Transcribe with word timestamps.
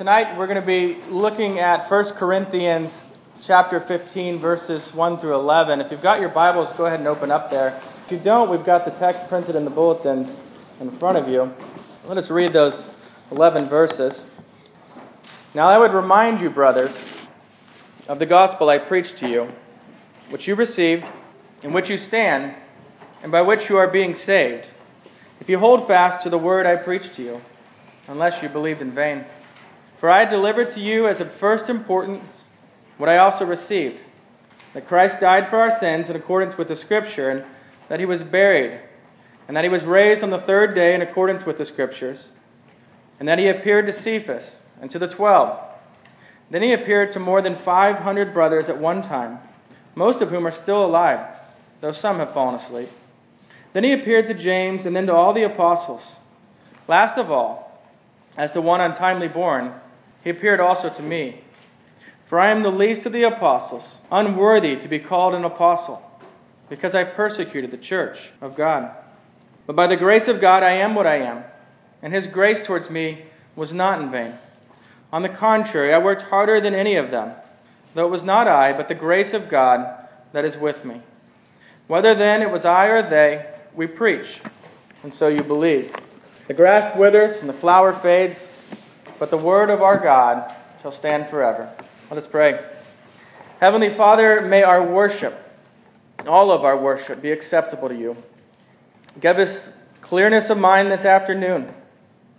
Tonight 0.00 0.38
we're 0.38 0.46
going 0.46 0.58
to 0.58 0.66
be 0.66 0.96
looking 1.10 1.58
at 1.58 1.86
1 1.90 2.04
Corinthians 2.12 3.12
chapter 3.42 3.78
15 3.78 4.38
verses 4.38 4.94
1 4.94 5.18
through 5.18 5.34
11. 5.34 5.82
If 5.82 5.90
you've 5.90 6.00
got 6.00 6.20
your 6.20 6.30
Bibles, 6.30 6.72
go 6.72 6.86
ahead 6.86 7.00
and 7.00 7.06
open 7.06 7.30
up 7.30 7.50
there. 7.50 7.78
If 8.06 8.12
you 8.12 8.16
don't, 8.16 8.48
we've 8.48 8.64
got 8.64 8.86
the 8.86 8.92
text 8.92 9.28
printed 9.28 9.56
in 9.56 9.64
the 9.66 9.70
bulletins 9.70 10.40
in 10.80 10.90
front 10.90 11.18
of 11.18 11.28
you. 11.28 11.52
Let 12.08 12.16
us 12.16 12.30
read 12.30 12.54
those 12.54 12.88
11 13.30 13.66
verses. 13.66 14.30
Now 15.52 15.68
I 15.68 15.76
would 15.76 15.92
remind 15.92 16.40
you, 16.40 16.48
brothers, 16.48 17.28
of 18.08 18.18
the 18.18 18.24
gospel 18.24 18.70
I 18.70 18.78
preached 18.78 19.18
to 19.18 19.28
you, 19.28 19.52
which 20.30 20.48
you 20.48 20.54
received, 20.54 21.10
in 21.62 21.74
which 21.74 21.90
you 21.90 21.98
stand, 21.98 22.54
and 23.22 23.30
by 23.30 23.42
which 23.42 23.68
you 23.68 23.76
are 23.76 23.86
being 23.86 24.14
saved, 24.14 24.70
if 25.40 25.50
you 25.50 25.58
hold 25.58 25.86
fast 25.86 26.22
to 26.22 26.30
the 26.30 26.38
word 26.38 26.64
I 26.64 26.76
preached 26.76 27.16
to 27.16 27.22
you, 27.22 27.42
unless 28.08 28.42
you 28.42 28.48
believed 28.48 28.80
in 28.80 28.92
vain. 28.92 29.26
For 30.00 30.08
I 30.08 30.24
delivered 30.24 30.70
to 30.70 30.80
you 30.80 31.06
as 31.06 31.20
of 31.20 31.30
first 31.30 31.68
importance 31.68 32.48
what 32.96 33.10
I 33.10 33.18
also 33.18 33.44
received 33.44 34.00
that 34.72 34.88
Christ 34.88 35.20
died 35.20 35.46
for 35.46 35.58
our 35.58 35.70
sins 35.70 36.08
in 36.08 36.16
accordance 36.16 36.56
with 36.56 36.68
the 36.68 36.74
Scripture, 36.74 37.28
and 37.28 37.44
that 37.88 38.00
he 38.00 38.06
was 38.06 38.24
buried, 38.24 38.80
and 39.46 39.54
that 39.54 39.62
he 39.62 39.68
was 39.68 39.84
raised 39.84 40.22
on 40.22 40.30
the 40.30 40.38
third 40.38 40.74
day 40.74 40.94
in 40.94 41.02
accordance 41.02 41.44
with 41.44 41.58
the 41.58 41.66
Scriptures, 41.66 42.32
and 43.18 43.28
that 43.28 43.38
he 43.38 43.46
appeared 43.46 43.84
to 43.84 43.92
Cephas 43.92 44.62
and 44.80 44.90
to 44.90 44.98
the 44.98 45.06
twelve. 45.06 45.60
Then 46.48 46.62
he 46.62 46.72
appeared 46.72 47.12
to 47.12 47.20
more 47.20 47.42
than 47.42 47.54
500 47.54 48.32
brothers 48.32 48.70
at 48.70 48.78
one 48.78 49.02
time, 49.02 49.38
most 49.94 50.22
of 50.22 50.30
whom 50.30 50.46
are 50.46 50.50
still 50.50 50.82
alive, 50.82 51.26
though 51.82 51.92
some 51.92 52.20
have 52.20 52.32
fallen 52.32 52.54
asleep. 52.54 52.88
Then 53.74 53.84
he 53.84 53.92
appeared 53.92 54.28
to 54.28 54.34
James 54.34 54.86
and 54.86 54.96
then 54.96 55.08
to 55.08 55.14
all 55.14 55.34
the 55.34 55.42
apostles. 55.42 56.20
Last 56.88 57.18
of 57.18 57.30
all, 57.30 57.84
as 58.38 58.50
to 58.52 58.62
one 58.62 58.80
untimely 58.80 59.28
born, 59.28 59.74
he 60.22 60.30
appeared 60.30 60.60
also 60.60 60.88
to 60.88 61.02
me. 61.02 61.42
For 62.24 62.38
I 62.38 62.50
am 62.50 62.62
the 62.62 62.70
least 62.70 63.06
of 63.06 63.12
the 63.12 63.24
apostles, 63.24 64.00
unworthy 64.10 64.76
to 64.76 64.88
be 64.88 64.98
called 64.98 65.34
an 65.34 65.44
apostle, 65.44 66.00
because 66.68 66.94
I 66.94 67.04
persecuted 67.04 67.70
the 67.70 67.76
church 67.76 68.30
of 68.40 68.54
God. 68.54 68.94
But 69.66 69.76
by 69.76 69.86
the 69.86 69.96
grace 69.96 70.28
of 70.28 70.40
God 70.40 70.62
I 70.62 70.72
am 70.72 70.94
what 70.94 71.06
I 71.06 71.16
am, 71.16 71.44
and 72.02 72.12
his 72.12 72.26
grace 72.26 72.60
towards 72.60 72.88
me 72.88 73.24
was 73.56 73.74
not 73.74 74.00
in 74.00 74.10
vain. 74.10 74.34
On 75.12 75.22
the 75.22 75.28
contrary, 75.28 75.92
I 75.92 75.98
worked 75.98 76.22
harder 76.22 76.60
than 76.60 76.74
any 76.74 76.94
of 76.94 77.10
them, 77.10 77.34
though 77.94 78.06
it 78.06 78.10
was 78.10 78.22
not 78.22 78.46
I, 78.46 78.72
but 78.72 78.86
the 78.86 78.94
grace 78.94 79.34
of 79.34 79.48
God 79.48 80.06
that 80.32 80.44
is 80.44 80.56
with 80.56 80.84
me. 80.84 81.02
Whether 81.88 82.14
then 82.14 82.42
it 82.42 82.52
was 82.52 82.64
I 82.64 82.86
or 82.86 83.02
they, 83.02 83.46
we 83.74 83.88
preach, 83.88 84.40
and 85.02 85.12
so 85.12 85.26
you 85.26 85.42
believed. 85.42 86.00
The 86.46 86.54
grass 86.54 86.96
withers 86.96 87.40
and 87.40 87.48
the 87.48 87.54
flower 87.54 87.92
fades 87.92 88.48
but 89.20 89.30
the 89.30 89.36
word 89.36 89.68
of 89.68 89.82
our 89.82 89.98
God 89.98 90.52
shall 90.80 90.90
stand 90.90 91.26
forever. 91.26 91.70
Let 92.10 92.16
us 92.16 92.26
pray. 92.26 92.58
Heavenly 93.60 93.90
Father, 93.90 94.40
may 94.40 94.62
our 94.62 94.82
worship, 94.82 95.38
all 96.26 96.50
of 96.50 96.64
our 96.64 96.76
worship, 96.76 97.20
be 97.20 97.30
acceptable 97.30 97.90
to 97.90 97.94
you. 97.94 98.16
Give 99.20 99.38
us 99.38 99.74
clearness 100.00 100.48
of 100.48 100.56
mind 100.56 100.90
this 100.90 101.04
afternoon. 101.04 101.72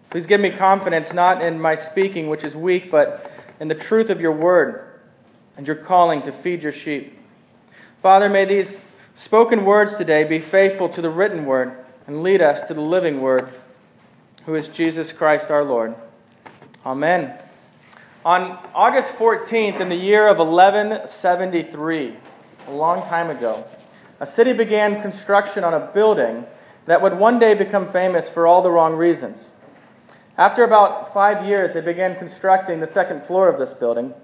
Please 0.09 0.25
give 0.25 0.41
me 0.41 0.49
confidence 0.49 1.13
not 1.13 1.43
in 1.43 1.61
my 1.61 1.75
speaking, 1.75 2.27
which 2.27 2.43
is 2.43 2.55
weak, 2.55 2.89
but 2.89 3.31
in 3.59 3.67
the 3.67 3.75
truth 3.75 4.09
of 4.09 4.19
your 4.19 4.31
word 4.31 4.83
and 5.55 5.67
your 5.67 5.75
calling 5.75 6.23
to 6.23 6.31
feed 6.31 6.63
your 6.63 6.71
sheep. 6.71 7.16
Father, 8.01 8.27
may 8.27 8.43
these 8.43 8.77
spoken 9.13 9.66
words 9.66 9.97
today 9.97 10.23
be 10.23 10.39
faithful 10.39 10.89
to 10.89 11.01
the 11.01 11.11
written 11.11 11.45
word 11.45 11.77
and 12.07 12.23
lead 12.23 12.41
us 12.41 12.61
to 12.61 12.73
the 12.73 12.81
living 12.81 13.21
word, 13.21 13.53
who 14.45 14.55
is 14.55 14.67
Jesus 14.67 15.13
Christ 15.13 15.51
our 15.51 15.63
Lord. 15.63 15.93
Amen. 16.83 17.37
On 18.25 18.57
August 18.73 19.13
14th, 19.13 19.79
in 19.79 19.89
the 19.89 19.95
year 19.95 20.27
of 20.27 20.39
1173, 20.39 22.15
a 22.67 22.71
long 22.71 23.03
time 23.03 23.29
ago, 23.29 23.67
a 24.19 24.25
city 24.25 24.51
began 24.51 24.99
construction 24.99 25.63
on 25.63 25.75
a 25.75 25.91
building 25.94 26.47
that 26.85 27.03
would 27.03 27.19
one 27.19 27.38
day 27.38 27.53
become 27.53 27.85
famous 27.85 28.29
for 28.29 28.47
all 28.47 28.63
the 28.63 28.72
wrong 28.72 28.95
reasons. 28.95 29.51
After 30.39 30.63
about 30.63 31.13
five 31.13 31.45
years, 31.45 31.73
they 31.73 31.81
began 31.81 32.16
constructing 32.16 32.79
the 32.79 32.88
second 32.88 33.22
floor 33.22 33.47
of 33.47 33.59
this 33.59 33.75
building. 33.75 34.16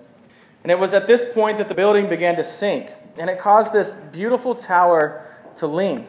And 0.64 0.72
it 0.72 0.80
was 0.80 0.96
at 0.96 1.06
this 1.06 1.32
point 1.32 1.60
that 1.60 1.68
the 1.68 1.76
building 1.76 2.10
began 2.10 2.36
to 2.38 2.44
sink, 2.44 2.90
and 3.20 3.30
it 3.30 3.38
caused 3.38 3.72
this 3.72 3.94
beautiful 3.94 4.56
tower 4.56 5.24
to 5.58 5.68
lean. 5.68 6.08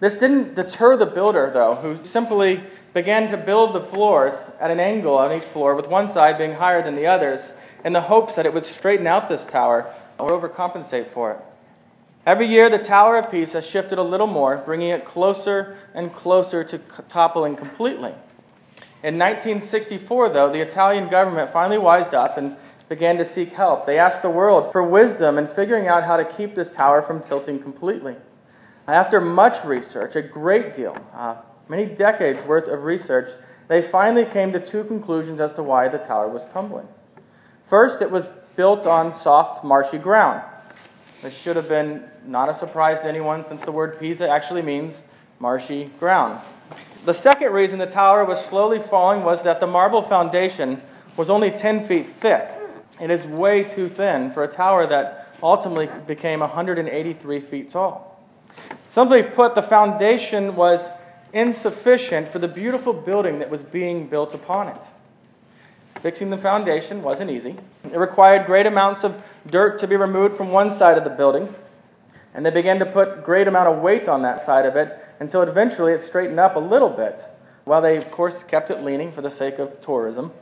This 0.00 0.16
didn't 0.16 0.54
deter 0.54 0.96
the 0.96 1.04
builder, 1.04 1.50
though, 1.52 1.74
who 1.74 2.02
simply 2.02 2.62
began 2.96 3.30
to 3.30 3.36
build 3.36 3.74
the 3.74 3.80
floors 3.82 4.50
at 4.58 4.70
an 4.70 4.80
angle 4.80 5.18
on 5.18 5.30
each 5.30 5.42
floor, 5.42 5.74
with 5.74 5.86
one 5.86 6.08
side 6.08 6.38
being 6.38 6.54
higher 6.54 6.82
than 6.82 6.94
the 6.94 7.06
others, 7.06 7.52
in 7.84 7.92
the 7.92 8.00
hopes 8.00 8.36
that 8.36 8.46
it 8.46 8.54
would 8.54 8.64
straighten 8.64 9.06
out 9.06 9.28
this 9.28 9.44
tower 9.44 9.92
or 10.18 10.30
overcompensate 10.30 11.06
for 11.06 11.32
it. 11.32 11.38
Every 12.24 12.46
year, 12.46 12.70
the 12.70 12.78
Tower 12.78 13.18
of 13.18 13.30
Pisa 13.30 13.60
shifted 13.60 13.98
a 13.98 14.02
little 14.02 14.26
more, 14.26 14.56
bringing 14.56 14.88
it 14.88 15.04
closer 15.04 15.76
and 15.92 16.10
closer 16.10 16.64
to 16.64 16.78
toppling 17.06 17.54
completely. 17.54 18.14
In 19.02 19.18
1964, 19.18 20.30
though, 20.30 20.50
the 20.50 20.62
Italian 20.62 21.08
government 21.08 21.50
finally 21.50 21.76
wised 21.76 22.14
up 22.14 22.38
and 22.38 22.56
began 22.88 23.18
to 23.18 23.26
seek 23.26 23.52
help. 23.52 23.84
They 23.84 23.98
asked 23.98 24.22
the 24.22 24.30
world 24.30 24.72
for 24.72 24.82
wisdom 24.82 25.36
in 25.36 25.46
figuring 25.46 25.86
out 25.86 26.04
how 26.04 26.16
to 26.16 26.24
keep 26.24 26.54
this 26.54 26.70
tower 26.70 27.02
from 27.02 27.20
tilting 27.20 27.58
completely. 27.58 28.16
After 28.88 29.20
much 29.20 29.66
research, 29.66 30.16
a 30.16 30.22
great 30.22 30.72
deal, 30.72 30.96
uh, 31.12 31.36
many 31.68 31.86
decades 31.86 32.42
worth 32.42 32.68
of 32.68 32.84
research, 32.84 33.30
they 33.68 33.82
finally 33.82 34.24
came 34.24 34.52
to 34.52 34.60
two 34.60 34.84
conclusions 34.84 35.40
as 35.40 35.52
to 35.54 35.62
why 35.62 35.88
the 35.88 35.98
tower 35.98 36.28
was 36.28 36.46
tumbling. 36.46 36.88
First, 37.64 38.00
it 38.00 38.10
was 38.10 38.32
built 38.54 38.86
on 38.86 39.12
soft, 39.12 39.64
marshy 39.64 39.98
ground. 39.98 40.42
This 41.22 41.40
should 41.40 41.56
have 41.56 41.68
been 41.68 42.04
not 42.24 42.48
a 42.48 42.54
surprise 42.54 43.00
to 43.00 43.06
anyone 43.06 43.42
since 43.42 43.62
the 43.62 43.72
word 43.72 43.98
Pisa 43.98 44.28
actually 44.28 44.62
means 44.62 45.02
marshy 45.40 45.86
ground. 45.98 46.40
The 47.04 47.14
second 47.14 47.52
reason 47.52 47.78
the 47.78 47.86
tower 47.86 48.24
was 48.24 48.44
slowly 48.44 48.78
falling 48.78 49.22
was 49.22 49.42
that 49.42 49.60
the 49.60 49.66
marble 49.66 50.02
foundation 50.02 50.82
was 51.16 51.30
only 51.30 51.50
10 51.50 51.80
feet 51.84 52.06
thick. 52.06 52.48
It 53.00 53.10
is 53.10 53.26
way 53.26 53.64
too 53.64 53.88
thin 53.88 54.30
for 54.30 54.44
a 54.44 54.48
tower 54.48 54.86
that 54.86 55.34
ultimately 55.42 55.88
became 56.06 56.40
183 56.40 57.40
feet 57.40 57.68
tall. 57.68 58.20
Simply 58.86 59.22
put, 59.22 59.54
the 59.54 59.62
foundation 59.62 60.56
was 60.56 60.88
insufficient 61.36 62.26
for 62.26 62.38
the 62.38 62.48
beautiful 62.48 62.94
building 62.94 63.40
that 63.40 63.50
was 63.50 63.62
being 63.62 64.08
built 64.08 64.32
upon 64.32 64.68
it. 64.68 64.86
Fixing 65.96 66.30
the 66.30 66.38
foundation 66.38 67.02
wasn't 67.02 67.30
easy. 67.30 67.56
It 67.84 67.98
required 67.98 68.46
great 68.46 68.66
amounts 68.66 69.04
of 69.04 69.22
dirt 69.46 69.78
to 69.80 69.86
be 69.86 69.96
removed 69.96 70.34
from 70.34 70.50
one 70.50 70.70
side 70.70 70.96
of 70.96 71.04
the 71.04 71.10
building, 71.10 71.54
and 72.32 72.44
they 72.44 72.50
began 72.50 72.78
to 72.78 72.86
put 72.86 73.22
great 73.22 73.48
amount 73.48 73.68
of 73.68 73.82
weight 73.82 74.08
on 74.08 74.22
that 74.22 74.40
side 74.40 74.64
of 74.64 74.76
it 74.76 74.98
until 75.20 75.42
eventually 75.42 75.92
it 75.92 76.02
straightened 76.02 76.40
up 76.40 76.56
a 76.56 76.60
little 76.60 76.90
bit, 76.90 77.20
while 77.64 77.82
they, 77.82 77.98
of 77.98 78.10
course, 78.10 78.42
kept 78.42 78.70
it 78.70 78.82
leaning 78.82 79.12
for 79.12 79.20
the 79.20 79.30
sake 79.30 79.58
of 79.58 79.80
tourism. 79.82 80.32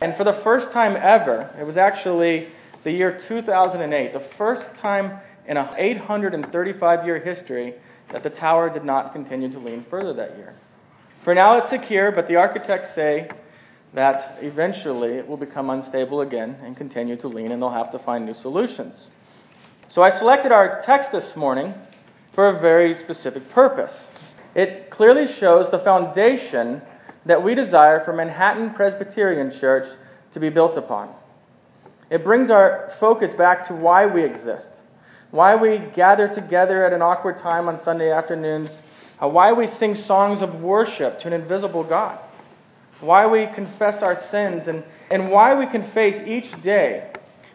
And 0.00 0.14
for 0.14 0.22
the 0.22 0.32
first 0.32 0.70
time 0.70 0.96
ever, 0.96 1.50
it 1.58 1.64
was 1.64 1.76
actually 1.76 2.46
the 2.84 2.92
year 2.92 3.10
2008, 3.10 4.12
the 4.12 4.20
first 4.20 4.76
time 4.76 5.18
in 5.48 5.56
an 5.56 5.68
835 5.76 7.04
year 7.04 7.18
history 7.18 7.74
that 8.10 8.22
the 8.22 8.30
tower 8.30 8.70
did 8.70 8.84
not 8.84 9.12
continue 9.12 9.50
to 9.50 9.58
lean 9.58 9.82
further 9.82 10.12
that 10.12 10.36
year. 10.36 10.54
For 11.20 11.34
now, 11.34 11.56
it's 11.56 11.68
secure, 11.68 12.12
but 12.12 12.26
the 12.26 12.36
architects 12.36 12.90
say 12.90 13.28
that 13.94 14.38
eventually 14.42 15.14
it 15.14 15.28
will 15.28 15.36
become 15.36 15.70
unstable 15.70 16.20
again 16.20 16.56
and 16.62 16.76
continue 16.76 17.16
to 17.16 17.28
lean, 17.28 17.52
and 17.52 17.62
they'll 17.62 17.70
have 17.70 17.90
to 17.92 17.98
find 17.98 18.26
new 18.26 18.34
solutions. 18.34 19.10
So 19.88 20.02
I 20.02 20.10
selected 20.10 20.52
our 20.52 20.80
text 20.80 21.12
this 21.12 21.36
morning 21.36 21.74
for 22.30 22.48
a 22.48 22.52
very 22.52 22.94
specific 22.94 23.48
purpose. 23.50 24.12
It 24.54 24.90
clearly 24.90 25.26
shows 25.26 25.70
the 25.70 25.78
foundation 25.78 26.82
that 27.24 27.42
we 27.42 27.54
desire 27.54 28.00
for 28.00 28.12
Manhattan 28.12 28.70
Presbyterian 28.70 29.50
Church 29.50 29.86
to 30.32 30.40
be 30.40 30.48
built 30.48 30.76
upon. 30.76 31.14
It 32.10 32.22
brings 32.22 32.50
our 32.50 32.88
focus 32.90 33.34
back 33.34 33.64
to 33.64 33.74
why 33.74 34.06
we 34.06 34.24
exist 34.24 34.82
why 35.30 35.56
we 35.56 35.78
gather 35.78 36.28
together 36.28 36.84
at 36.84 36.92
an 36.92 37.02
awkward 37.02 37.36
time 37.36 37.68
on 37.68 37.76
Sunday 37.76 38.10
afternoons, 38.10 38.80
uh, 39.22 39.28
why 39.28 39.52
we 39.52 39.66
sing 39.66 39.94
songs 39.94 40.42
of 40.42 40.62
worship 40.62 41.18
to 41.20 41.28
an 41.28 41.32
invisible 41.32 41.84
God, 41.84 42.18
why 43.00 43.26
we 43.26 43.46
confess 43.46 44.02
our 44.02 44.14
sins, 44.14 44.68
and, 44.68 44.84
and 45.10 45.30
why 45.30 45.54
we 45.54 45.66
can 45.66 45.82
face 45.82 46.22
each 46.22 46.60
day 46.62 47.10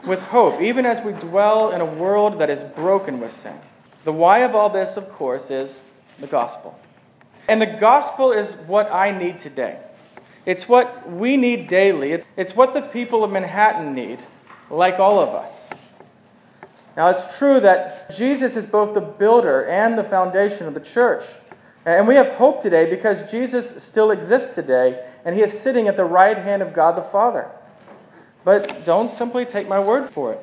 with 0.05 0.21
hope, 0.21 0.61
even 0.61 0.85
as 0.85 1.01
we 1.01 1.13
dwell 1.13 1.71
in 1.71 1.81
a 1.81 1.85
world 1.85 2.39
that 2.39 2.49
is 2.49 2.63
broken 2.63 3.19
with 3.19 3.31
sin. 3.31 3.59
The 4.03 4.13
why 4.13 4.39
of 4.39 4.55
all 4.55 4.69
this, 4.69 4.97
of 4.97 5.09
course, 5.09 5.51
is 5.51 5.83
the 6.19 6.27
gospel. 6.27 6.79
And 7.47 7.61
the 7.61 7.65
gospel 7.65 8.31
is 8.31 8.55
what 8.55 8.91
I 8.91 9.11
need 9.11 9.39
today. 9.39 9.79
It's 10.45 10.69
what 10.69 11.09
we 11.09 11.35
need 11.35 11.67
daily. 11.67 12.21
It's 12.37 12.55
what 12.55 12.73
the 12.73 12.81
people 12.81 13.23
of 13.23 13.31
Manhattan 13.31 13.93
need, 13.93 14.19
like 14.69 14.99
all 14.99 15.19
of 15.19 15.29
us. 15.29 15.69
Now, 16.99 17.07
it's 17.07 17.37
true 17.37 17.61
that 17.61 18.13
Jesus 18.13 18.57
is 18.57 18.65
both 18.65 18.93
the 18.93 18.99
builder 18.99 19.63
and 19.63 19.97
the 19.97 20.03
foundation 20.03 20.67
of 20.67 20.73
the 20.73 20.81
church. 20.81 21.23
And 21.85 22.09
we 22.09 22.15
have 22.15 22.27
hope 22.33 22.61
today 22.61 22.89
because 22.89 23.31
Jesus 23.31 23.81
still 23.81 24.11
exists 24.11 24.53
today, 24.53 25.01
and 25.23 25.33
he 25.33 25.41
is 25.41 25.57
sitting 25.57 25.87
at 25.87 25.95
the 25.95 26.03
right 26.03 26.37
hand 26.37 26.61
of 26.61 26.73
God 26.73 26.97
the 26.97 27.01
Father. 27.01 27.49
But 28.43 28.83
don't 28.85 29.09
simply 29.09 29.45
take 29.45 29.65
my 29.65 29.79
word 29.79 30.09
for 30.09 30.33
it. 30.33 30.41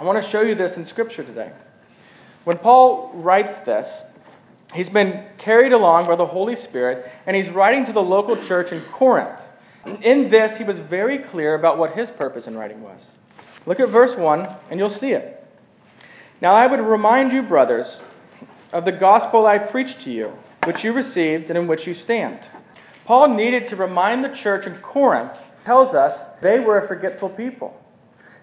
I 0.00 0.02
want 0.02 0.20
to 0.20 0.28
show 0.28 0.40
you 0.40 0.56
this 0.56 0.76
in 0.76 0.84
Scripture 0.84 1.22
today. 1.22 1.52
When 2.42 2.58
Paul 2.58 3.12
writes 3.14 3.58
this, 3.58 4.02
he's 4.74 4.90
been 4.90 5.24
carried 5.38 5.72
along 5.72 6.08
by 6.08 6.16
the 6.16 6.26
Holy 6.26 6.56
Spirit, 6.56 7.08
and 7.24 7.36
he's 7.36 7.50
writing 7.50 7.84
to 7.84 7.92
the 7.92 8.02
local 8.02 8.36
church 8.36 8.72
in 8.72 8.80
Corinth. 8.80 9.40
In 10.02 10.28
this, 10.28 10.58
he 10.58 10.64
was 10.64 10.80
very 10.80 11.18
clear 11.18 11.54
about 11.54 11.78
what 11.78 11.92
his 11.92 12.10
purpose 12.10 12.48
in 12.48 12.56
writing 12.56 12.82
was. 12.82 13.20
Look 13.64 13.78
at 13.78 13.90
verse 13.90 14.16
1, 14.16 14.48
and 14.72 14.80
you'll 14.80 14.90
see 14.90 15.12
it. 15.12 15.42
Now 16.44 16.56
I 16.56 16.66
would 16.66 16.80
remind 16.80 17.32
you, 17.32 17.42
brothers, 17.42 18.02
of 18.70 18.84
the 18.84 18.92
gospel 18.92 19.46
I 19.46 19.56
preached 19.56 20.02
to 20.02 20.10
you, 20.10 20.36
which 20.66 20.84
you 20.84 20.92
received 20.92 21.48
and 21.48 21.56
in 21.56 21.66
which 21.66 21.86
you 21.86 21.94
stand. 21.94 22.50
Paul 23.06 23.28
needed 23.28 23.66
to 23.68 23.76
remind 23.76 24.22
the 24.22 24.28
church 24.28 24.66
in 24.66 24.76
Corinth, 24.76 25.40
tells 25.64 25.94
us 25.94 26.24
they 26.42 26.60
were 26.60 26.76
a 26.76 26.86
forgetful 26.86 27.30
people. 27.30 27.82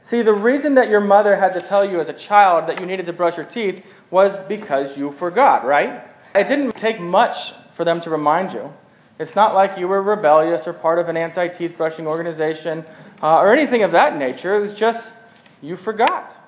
See, 0.01 0.23
the 0.23 0.33
reason 0.33 0.73
that 0.73 0.89
your 0.89 0.99
mother 0.99 1.35
had 1.35 1.53
to 1.53 1.61
tell 1.61 1.85
you 1.85 1.99
as 1.99 2.09
a 2.09 2.13
child 2.13 2.65
that 2.65 2.79
you 2.79 2.87
needed 2.87 3.05
to 3.05 3.13
brush 3.13 3.37
your 3.37 3.45
teeth 3.45 3.85
was 4.09 4.35
because 4.35 4.97
you 4.97 5.11
forgot, 5.11 5.63
right? 5.63 6.03
It 6.33 6.47
didn't 6.47 6.71
take 6.71 6.99
much 6.99 7.53
for 7.69 7.85
them 7.85 8.01
to 8.01 8.09
remind 8.09 8.51
you. 8.51 8.73
It's 9.19 9.35
not 9.35 9.53
like 9.53 9.77
you 9.77 9.87
were 9.87 10.01
rebellious 10.01 10.67
or 10.67 10.73
part 10.73 10.97
of 10.97 11.07
an 11.07 11.17
anti 11.17 11.49
teeth 11.49 11.77
brushing 11.77 12.07
organization 12.07 12.83
uh, 13.21 13.37
or 13.37 13.53
anything 13.53 13.83
of 13.83 13.91
that 13.91 14.17
nature. 14.17 14.55
It 14.55 14.61
was 14.61 14.73
just 14.73 15.13
you 15.61 15.75
forgot. 15.75 16.40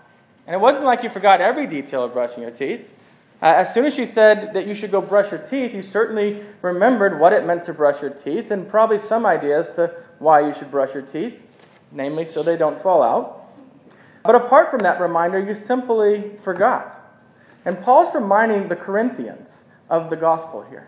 And 0.46 0.54
it 0.54 0.60
wasn't 0.60 0.84
like 0.84 1.04
you 1.04 1.10
forgot 1.10 1.42
every 1.42 1.68
detail 1.68 2.04
of 2.04 2.14
brushing 2.14 2.42
your 2.42 2.52
teeth. 2.52 2.90
Uh, 3.42 3.48
as 3.58 3.74
soon 3.74 3.86
as 3.86 3.94
she 3.94 4.06
said 4.06 4.54
that 4.54 4.68
you 4.68 4.74
should 4.74 4.92
go 4.92 5.02
brush 5.02 5.32
your 5.32 5.40
teeth, 5.40 5.74
you 5.74 5.82
certainly 5.82 6.42
remembered 6.62 7.20
what 7.20 7.34
it 7.34 7.46
meant 7.46 7.64
to 7.64 7.74
brush 7.74 8.02
your 8.02 8.12
teeth 8.12 8.52
and 8.52 8.70
probably 8.70 8.98
some 8.98 9.26
ideas 9.26 9.70
to 9.70 9.94
why 10.20 10.40
you 10.40 10.54
should 10.54 10.72
brush 10.72 10.94
your 10.94 11.04
teeth, 11.04 11.46
namely 11.92 12.24
so 12.24 12.42
they 12.42 12.56
don't 12.56 12.80
fall 12.80 13.04
out. 13.04 13.42
But 14.24 14.36
apart 14.36 14.72
from 14.72 14.80
that 14.80 15.02
reminder, 15.02 15.40
you 15.40 15.54
simply 15.54 16.38
forgot. 16.38 17.00
And 17.66 17.82
Paul's 17.82 18.16
reminding 18.16 18.70
the 18.70 18.76
Corinthians 18.76 19.66
of 19.90 20.10
the 20.10 20.16
gospel 20.16 20.64
here. 20.70 20.88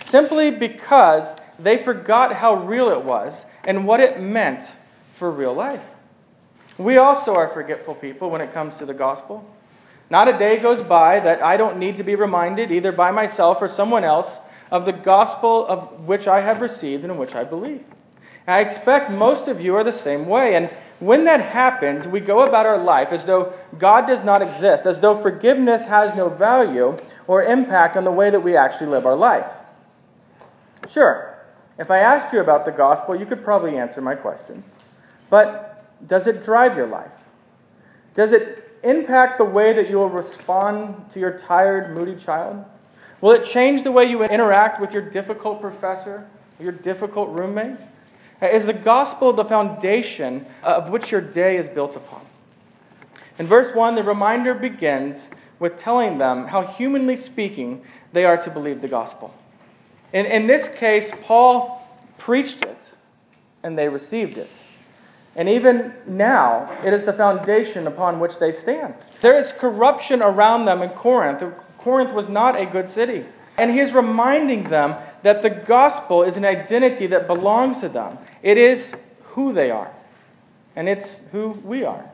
Simply 0.00 0.50
because 0.50 1.36
they 1.58 1.76
forgot 1.76 2.34
how 2.34 2.54
real 2.54 2.88
it 2.90 3.04
was 3.04 3.44
and 3.64 3.86
what 3.86 4.00
it 4.00 4.20
meant 4.20 4.76
for 5.12 5.30
real 5.30 5.54
life. 5.54 5.82
We 6.80 6.96
also 6.96 7.34
are 7.34 7.48
forgetful 7.48 7.96
people 7.96 8.30
when 8.30 8.40
it 8.40 8.54
comes 8.54 8.78
to 8.78 8.86
the 8.86 8.94
gospel. 8.94 9.44
Not 10.08 10.28
a 10.28 10.38
day 10.38 10.56
goes 10.56 10.80
by 10.80 11.20
that 11.20 11.42
I 11.42 11.58
don't 11.58 11.76
need 11.76 11.98
to 11.98 12.02
be 12.02 12.14
reminded, 12.14 12.72
either 12.72 12.90
by 12.90 13.10
myself 13.10 13.60
or 13.60 13.68
someone 13.68 14.02
else, 14.02 14.40
of 14.70 14.86
the 14.86 14.92
gospel 14.92 15.66
of 15.66 16.08
which 16.08 16.26
I 16.26 16.40
have 16.40 16.62
received 16.62 17.02
and 17.02 17.12
in 17.12 17.18
which 17.18 17.34
I 17.34 17.44
believe. 17.44 17.84
And 18.46 18.54
I 18.56 18.60
expect 18.60 19.10
most 19.10 19.46
of 19.46 19.60
you 19.60 19.76
are 19.76 19.84
the 19.84 19.92
same 19.92 20.26
way. 20.26 20.54
And 20.54 20.74
when 21.00 21.24
that 21.24 21.42
happens, 21.42 22.08
we 22.08 22.18
go 22.18 22.46
about 22.48 22.64
our 22.64 22.78
life 22.78 23.12
as 23.12 23.24
though 23.24 23.52
God 23.78 24.06
does 24.06 24.24
not 24.24 24.40
exist, 24.40 24.86
as 24.86 25.00
though 25.00 25.14
forgiveness 25.14 25.84
has 25.84 26.16
no 26.16 26.30
value 26.30 26.96
or 27.26 27.42
impact 27.44 27.94
on 27.94 28.04
the 28.04 28.12
way 28.12 28.30
that 28.30 28.40
we 28.40 28.56
actually 28.56 28.86
live 28.86 29.04
our 29.04 29.14
life. 29.14 29.60
Sure, 30.88 31.38
if 31.78 31.90
I 31.90 31.98
asked 31.98 32.32
you 32.32 32.40
about 32.40 32.64
the 32.64 32.72
gospel, 32.72 33.14
you 33.14 33.26
could 33.26 33.44
probably 33.44 33.76
answer 33.76 34.00
my 34.00 34.14
questions. 34.14 34.78
But 35.28 35.69
does 36.06 36.26
it 36.26 36.42
drive 36.42 36.76
your 36.76 36.86
life? 36.86 37.24
Does 38.14 38.32
it 38.32 38.78
impact 38.82 39.38
the 39.38 39.44
way 39.44 39.72
that 39.72 39.88
you 39.88 39.98
will 39.98 40.08
respond 40.08 41.10
to 41.10 41.20
your 41.20 41.38
tired, 41.38 41.94
moody 41.94 42.16
child? 42.16 42.64
Will 43.20 43.32
it 43.32 43.44
change 43.44 43.82
the 43.82 43.92
way 43.92 44.06
you 44.06 44.22
interact 44.24 44.80
with 44.80 44.92
your 44.92 45.02
difficult 45.02 45.60
professor, 45.60 46.28
your 46.58 46.72
difficult 46.72 47.28
roommate? 47.30 47.76
Is 48.40 48.64
the 48.64 48.72
gospel 48.72 49.32
the 49.32 49.44
foundation 49.44 50.46
of 50.62 50.88
which 50.88 51.10
your 51.10 51.20
day 51.20 51.56
is 51.56 51.68
built 51.68 51.96
upon? 51.96 52.22
In 53.38 53.46
verse 53.46 53.74
1, 53.74 53.94
the 53.94 54.02
reminder 54.02 54.54
begins 54.54 55.30
with 55.58 55.76
telling 55.76 56.18
them 56.18 56.46
how, 56.46 56.62
humanly 56.62 57.16
speaking, 57.16 57.82
they 58.12 58.24
are 58.24 58.38
to 58.38 58.50
believe 58.50 58.80
the 58.80 58.88
gospel. 58.88 59.34
In, 60.12 60.26
in 60.26 60.46
this 60.46 60.68
case, 60.74 61.14
Paul 61.22 61.86
preached 62.16 62.64
it, 62.64 62.96
and 63.62 63.76
they 63.76 63.88
received 63.88 64.38
it. 64.38 64.64
And 65.40 65.48
even 65.48 65.94
now, 66.06 66.70
it 66.84 66.92
is 66.92 67.04
the 67.04 67.14
foundation 67.14 67.86
upon 67.86 68.20
which 68.20 68.38
they 68.38 68.52
stand. 68.52 68.92
There 69.22 69.34
is 69.34 69.52
corruption 69.52 70.20
around 70.20 70.66
them 70.66 70.82
in 70.82 70.90
Corinth. 70.90 71.42
Corinth 71.78 72.12
was 72.12 72.28
not 72.28 72.60
a 72.60 72.66
good 72.66 72.90
city. 72.90 73.24
And 73.56 73.70
he 73.70 73.78
is 73.78 73.94
reminding 73.94 74.64
them 74.64 74.96
that 75.22 75.40
the 75.40 75.48
gospel 75.48 76.22
is 76.22 76.36
an 76.36 76.44
identity 76.44 77.06
that 77.06 77.26
belongs 77.26 77.80
to 77.80 77.88
them. 77.88 78.18
It 78.42 78.58
is 78.58 78.94
who 79.32 79.54
they 79.54 79.70
are, 79.70 79.90
and 80.76 80.90
it's 80.90 81.22
who 81.32 81.52
we 81.64 81.84
are. 81.84 82.04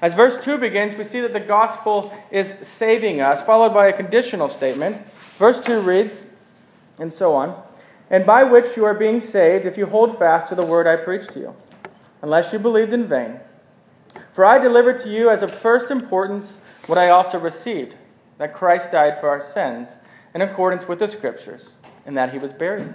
As 0.00 0.14
verse 0.14 0.38
2 0.38 0.58
begins, 0.58 0.94
we 0.94 1.02
see 1.02 1.18
that 1.18 1.32
the 1.32 1.40
gospel 1.40 2.16
is 2.30 2.58
saving 2.62 3.20
us, 3.20 3.42
followed 3.42 3.74
by 3.74 3.88
a 3.88 3.92
conditional 3.92 4.46
statement. 4.46 5.04
Verse 5.36 5.58
2 5.58 5.80
reads, 5.80 6.24
and 7.00 7.12
so 7.12 7.34
on, 7.34 7.60
and 8.08 8.24
by 8.24 8.44
which 8.44 8.76
you 8.76 8.84
are 8.84 8.94
being 8.94 9.20
saved 9.20 9.66
if 9.66 9.76
you 9.76 9.86
hold 9.86 10.16
fast 10.16 10.46
to 10.50 10.54
the 10.54 10.64
word 10.64 10.86
I 10.86 10.94
preached 10.94 11.32
to 11.32 11.40
you 11.40 11.56
unless 12.22 12.52
you 12.52 12.58
believed 12.58 12.92
in 12.92 13.06
vain. 13.06 13.40
For 14.32 14.44
I 14.44 14.58
delivered 14.58 14.98
to 15.00 15.10
you 15.10 15.30
as 15.30 15.42
of 15.42 15.54
first 15.54 15.90
importance 15.90 16.58
what 16.86 16.98
I 16.98 17.08
also 17.10 17.38
received 17.38 17.96
that 18.38 18.54
Christ 18.54 18.92
died 18.92 19.18
for 19.20 19.28
our 19.28 19.40
sins 19.40 19.98
in 20.34 20.42
accordance 20.42 20.86
with 20.86 21.00
the 21.00 21.08
Scriptures, 21.08 21.78
and 22.06 22.16
that 22.16 22.32
he 22.32 22.38
was 22.38 22.52
buried. 22.52 22.94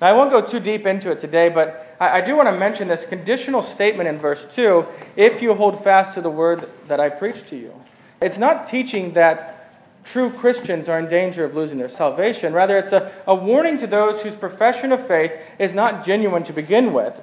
Now, 0.00 0.08
I 0.08 0.12
won't 0.12 0.30
go 0.30 0.40
too 0.40 0.60
deep 0.60 0.86
into 0.86 1.10
it 1.10 1.18
today, 1.18 1.48
but 1.48 1.96
I, 2.00 2.18
I 2.18 2.20
do 2.20 2.36
want 2.36 2.48
to 2.48 2.56
mention 2.56 2.88
this 2.88 3.06
conditional 3.06 3.62
statement 3.62 4.08
in 4.08 4.18
verse 4.18 4.46
2 4.46 4.86
if 5.16 5.42
you 5.42 5.54
hold 5.54 5.82
fast 5.82 6.14
to 6.14 6.20
the 6.20 6.30
word 6.30 6.68
that 6.88 7.00
I 7.00 7.08
preached 7.08 7.48
to 7.48 7.56
you. 7.56 7.74
It's 8.20 8.38
not 8.38 8.66
teaching 8.66 9.12
that 9.12 10.04
true 10.04 10.30
Christians 10.30 10.88
are 10.88 10.98
in 10.98 11.06
danger 11.06 11.44
of 11.44 11.54
losing 11.54 11.78
their 11.78 11.88
salvation. 11.88 12.52
Rather, 12.52 12.76
it's 12.76 12.92
a, 12.92 13.12
a 13.26 13.34
warning 13.34 13.78
to 13.78 13.86
those 13.86 14.22
whose 14.22 14.34
profession 14.34 14.90
of 14.92 15.06
faith 15.06 15.32
is 15.58 15.74
not 15.74 16.04
genuine 16.04 16.44
to 16.44 16.52
begin 16.52 16.92
with. 16.92 17.20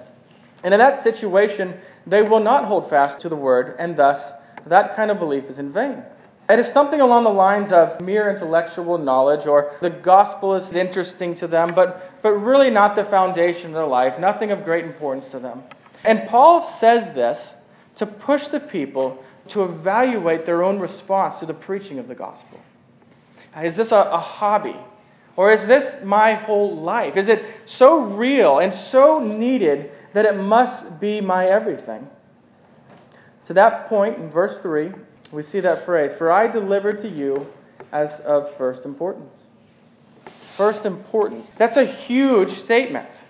And 0.66 0.74
in 0.74 0.80
that 0.80 0.98
situation, 0.98 1.76
they 2.08 2.24
will 2.24 2.40
not 2.40 2.66
hold 2.66 2.90
fast 2.90 3.22
to 3.22 3.30
the 3.30 3.36
word, 3.36 3.76
and 3.78 3.96
thus 3.96 4.34
that 4.66 4.96
kind 4.96 5.12
of 5.12 5.20
belief 5.20 5.48
is 5.48 5.60
in 5.60 5.72
vain. 5.72 6.02
It 6.50 6.58
is 6.58 6.68
something 6.68 7.00
along 7.00 7.24
the 7.24 7.30
lines 7.30 7.72
of 7.72 8.02
mere 8.02 8.32
intellectual 8.32 8.98
knowledge, 8.98 9.46
or 9.46 9.72
the 9.82 9.92
gospel 9.92 10.56
is 10.56 10.76
interesting 10.76 11.36
to 11.36 11.46
them, 11.46 11.76
but, 11.76 12.20
but 12.24 12.32
really 12.32 12.72
not 12.72 12.96
the 12.96 13.06
foundation 13.06 13.68
of 13.68 13.74
their 13.76 13.86
life, 13.86 14.18
nothing 14.18 14.50
of 14.50 14.66
great 14.66 14.86
importance 14.86 15.30
to 15.30 15.40
them. 15.40 15.62
And 16.04 16.28
Paul 16.28 16.62
says 16.62 17.12
this 17.12 17.56
to 17.98 18.08
push 18.08 18.48
the 18.48 18.60
people 18.60 19.24
to 19.50 19.64
evaluate 19.64 20.46
their 20.46 20.64
own 20.64 20.80
response 20.80 21.38
to 21.42 21.46
the 21.46 21.54
preaching 21.54 22.00
of 22.00 22.08
the 22.08 22.16
gospel. 22.16 22.60
Is 23.62 23.76
this 23.76 23.92
a, 23.92 23.98
a 23.98 24.20
hobby? 24.20 24.80
Or 25.36 25.52
is 25.52 25.68
this 25.68 25.98
my 26.04 26.34
whole 26.34 26.76
life? 26.76 27.18
Is 27.18 27.30
it 27.30 27.46
so 27.66 28.00
real 28.00 28.60
and 28.60 28.74
so 28.74 29.20
needed 29.20 29.92
that 30.16 30.24
it 30.24 30.38
must 30.38 30.98
be 31.02 31.20
my 31.20 31.46
everything? 31.46 32.08
To 33.44 33.54
that 33.54 33.88
point, 33.90 34.18
in 34.18 34.30
verse 34.30 34.60
3, 34.60 34.94
we 35.30 35.42
see 35.42 35.60
that 35.60 35.84
phrase 35.84 36.14
For 36.14 36.32
I 36.32 36.48
delivered 36.48 37.00
to 37.00 37.10
you 37.10 37.52
as 37.92 38.22
of 38.22 38.50
first 38.50 38.86
importance. 38.86 39.50
First 40.26 40.86
importance. 40.86 41.50
That's 41.50 41.76
a 41.76 41.84
huge 41.84 42.52
statement. 42.52 43.26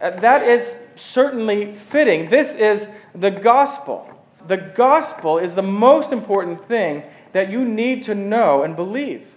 Uh, 0.00 0.10
that 0.10 0.42
is 0.42 0.74
certainly 0.96 1.72
fitting. 1.72 2.28
This 2.28 2.56
is 2.56 2.90
the 3.14 3.30
gospel. 3.30 4.10
The 4.48 4.56
gospel 4.56 5.38
is 5.38 5.54
the 5.54 5.62
most 5.62 6.10
important 6.10 6.64
thing 6.64 7.04
that 7.30 7.50
you 7.50 7.64
need 7.64 8.02
to 8.02 8.16
know 8.16 8.64
and 8.64 8.74
believe. 8.74 9.36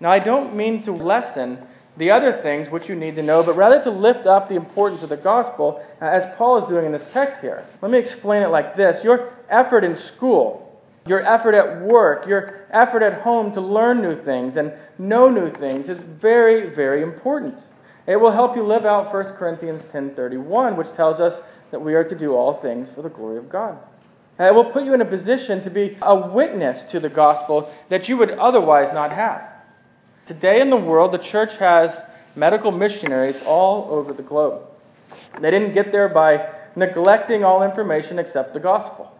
Now, 0.00 0.10
I 0.10 0.18
don't 0.18 0.54
mean 0.54 0.82
to 0.82 0.92
lessen 0.92 1.66
the 1.98 2.12
other 2.12 2.32
things 2.32 2.70
which 2.70 2.88
you 2.88 2.94
need 2.94 3.16
to 3.16 3.22
know, 3.22 3.42
but 3.42 3.56
rather 3.56 3.82
to 3.82 3.90
lift 3.90 4.26
up 4.26 4.48
the 4.48 4.54
importance 4.54 5.02
of 5.02 5.08
the 5.08 5.16
gospel, 5.16 5.84
uh, 6.00 6.06
as 6.06 6.26
Paul 6.36 6.56
is 6.58 6.64
doing 6.64 6.86
in 6.86 6.92
this 6.92 7.12
text 7.12 7.42
here. 7.42 7.64
Let 7.82 7.90
me 7.90 7.98
explain 7.98 8.42
it 8.42 8.48
like 8.48 8.76
this 8.76 9.04
Your 9.04 9.34
effort 9.50 9.84
in 9.84 9.94
school, 9.94 10.80
your 11.06 11.26
effort 11.26 11.54
at 11.54 11.82
work, 11.82 12.26
your 12.26 12.66
effort 12.70 13.02
at 13.02 13.22
home 13.22 13.52
to 13.52 13.60
learn 13.60 14.00
new 14.00 14.14
things 14.14 14.56
and 14.56 14.72
know 14.96 15.28
new 15.28 15.50
things 15.50 15.88
is 15.88 16.00
very, 16.00 16.70
very 16.70 17.02
important. 17.02 17.66
It 18.06 18.20
will 18.20 18.30
help 18.30 18.56
you 18.56 18.62
live 18.62 18.86
out 18.86 19.12
1 19.12 19.36
Corinthians 19.36 19.82
10:31, 19.82 20.76
which 20.76 20.92
tells 20.92 21.20
us 21.20 21.42
that 21.72 21.80
we 21.80 21.94
are 21.94 22.04
to 22.04 22.14
do 22.14 22.34
all 22.34 22.52
things 22.52 22.90
for 22.90 23.02
the 23.02 23.10
glory 23.10 23.38
of 23.38 23.50
God. 23.50 23.76
Uh, 24.38 24.44
it 24.44 24.54
will 24.54 24.64
put 24.64 24.84
you 24.84 24.94
in 24.94 25.00
a 25.00 25.04
position 25.04 25.60
to 25.62 25.68
be 25.68 25.98
a 26.00 26.14
witness 26.14 26.84
to 26.84 27.00
the 27.00 27.08
gospel 27.08 27.68
that 27.88 28.08
you 28.08 28.16
would 28.16 28.30
otherwise 28.30 28.92
not 28.92 29.12
have. 29.12 29.57
Today 30.28 30.60
in 30.60 30.68
the 30.68 30.76
world, 30.76 31.12
the 31.12 31.18
church 31.18 31.56
has 31.56 32.04
medical 32.36 32.70
missionaries 32.70 33.42
all 33.46 33.88
over 33.90 34.12
the 34.12 34.22
globe. 34.22 34.60
They 35.40 35.50
didn't 35.50 35.72
get 35.72 35.90
there 35.90 36.06
by 36.06 36.52
neglecting 36.76 37.44
all 37.44 37.62
information 37.62 38.18
except 38.18 38.52
the 38.52 38.60
gospel. 38.60 39.10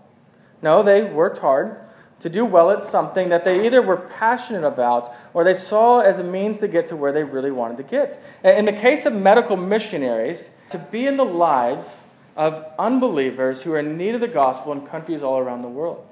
No, 0.60 0.82
they 0.82 1.02
worked 1.02 1.38
hard 1.38 1.78
to 2.20 2.28
do 2.28 2.44
well 2.44 2.70
at 2.70 2.82
something 2.82 3.30
that 3.30 3.42
they 3.42 3.64
either 3.64 3.80
were 3.80 3.96
passionate 3.96 4.64
about 4.64 5.10
or 5.32 5.44
they 5.44 5.54
saw 5.54 6.00
as 6.00 6.18
a 6.18 6.24
means 6.24 6.58
to 6.58 6.68
get 6.68 6.86
to 6.88 6.96
where 6.96 7.10
they 7.10 7.24
really 7.24 7.52
wanted 7.52 7.78
to 7.78 7.84
get. 7.84 8.22
In 8.44 8.66
the 8.66 8.72
case 8.74 9.06
of 9.06 9.14
medical 9.14 9.56
missionaries, 9.56 10.50
to 10.68 10.76
be 10.76 11.06
in 11.06 11.16
the 11.16 11.24
lives 11.24 12.04
of 12.36 12.62
unbelievers 12.78 13.62
who 13.62 13.72
are 13.72 13.78
in 13.78 13.96
need 13.96 14.14
of 14.14 14.20
the 14.20 14.28
gospel 14.28 14.72
in 14.72 14.86
countries 14.86 15.22
all 15.22 15.38
around 15.38 15.62
the 15.62 15.68
world. 15.68 16.06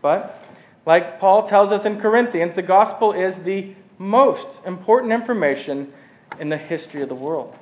But, 0.00 0.40
like 0.86 1.18
Paul 1.18 1.42
tells 1.42 1.72
us 1.72 1.84
in 1.84 2.00
Corinthians, 2.00 2.54
the 2.54 2.62
gospel 2.62 3.10
is 3.10 3.42
the 3.42 3.74
most 4.04 4.64
important 4.66 5.12
information 5.12 5.90
in 6.38 6.50
the 6.50 6.58
history 6.58 7.00
of 7.00 7.08
the 7.08 7.14
world. 7.14 7.56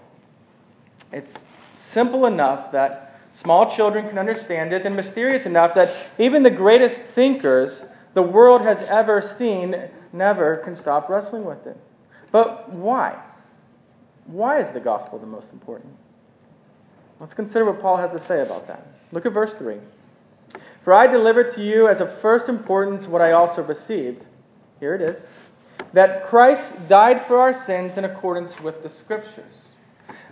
It's 1.13 1.45
simple 1.75 2.27
enough 2.27 2.73
that 2.73 3.21
small 3.33 3.71
children 3.71 4.09
can 4.09 4.19
understand 4.19 4.73
it, 4.73 4.85
and 4.85 4.97
mysterious 4.97 5.47
enough 5.47 5.75
that 5.75 6.11
even 6.19 6.43
the 6.43 6.51
greatest 6.51 7.03
thinkers 7.03 7.85
the 8.15 8.23
world 8.23 8.63
has 8.63 8.83
ever 8.83 9.21
seen 9.21 9.89
never 10.13 10.57
can 10.57 10.75
stop 10.75 11.09
wrestling 11.09 11.45
with 11.45 11.67
it. 11.67 11.79
But 12.31 12.71
why? 12.71 13.19
Why 14.27 14.59
is 14.59 14.73
the 14.73 14.81
gospel 14.81 15.19
the 15.19 15.27
most 15.27 15.53
important? 15.53 15.95
Let's 17.21 17.35
consider 17.35 17.65
what 17.65 17.81
Paul 17.81 17.99
has 17.99 18.13
to 18.13 18.19
say 18.19 18.43
about 18.43 18.67
that. 18.67 18.87
Look 19.13 19.27
at 19.27 19.33
verse 19.33 19.55
3. 19.55 19.77
For 20.83 20.93
I 20.93 21.07
delivered 21.07 21.55
to 21.55 21.63
you 21.63 21.87
as 21.87 22.01
of 22.01 22.13
first 22.13 22.49
importance 22.49 23.07
what 23.07 23.23
I 23.23 23.31
also 23.31 23.63
received. 23.63 24.27
Here 24.81 24.95
it 24.95 25.01
is 25.01 25.25
that 25.93 26.27
Christ 26.27 26.89
died 26.89 27.21
for 27.21 27.39
our 27.39 27.53
sins 27.53 27.99
in 27.99 28.05
accordance 28.05 28.61
with 28.61 28.83
the 28.83 28.89
Scriptures. 28.89 29.67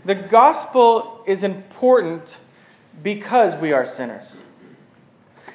The 0.04 0.14
gospel 0.14 1.22
is 1.26 1.44
important 1.44 2.40
because 3.02 3.56
we 3.56 3.72
are 3.72 3.84
sinners. 3.84 4.44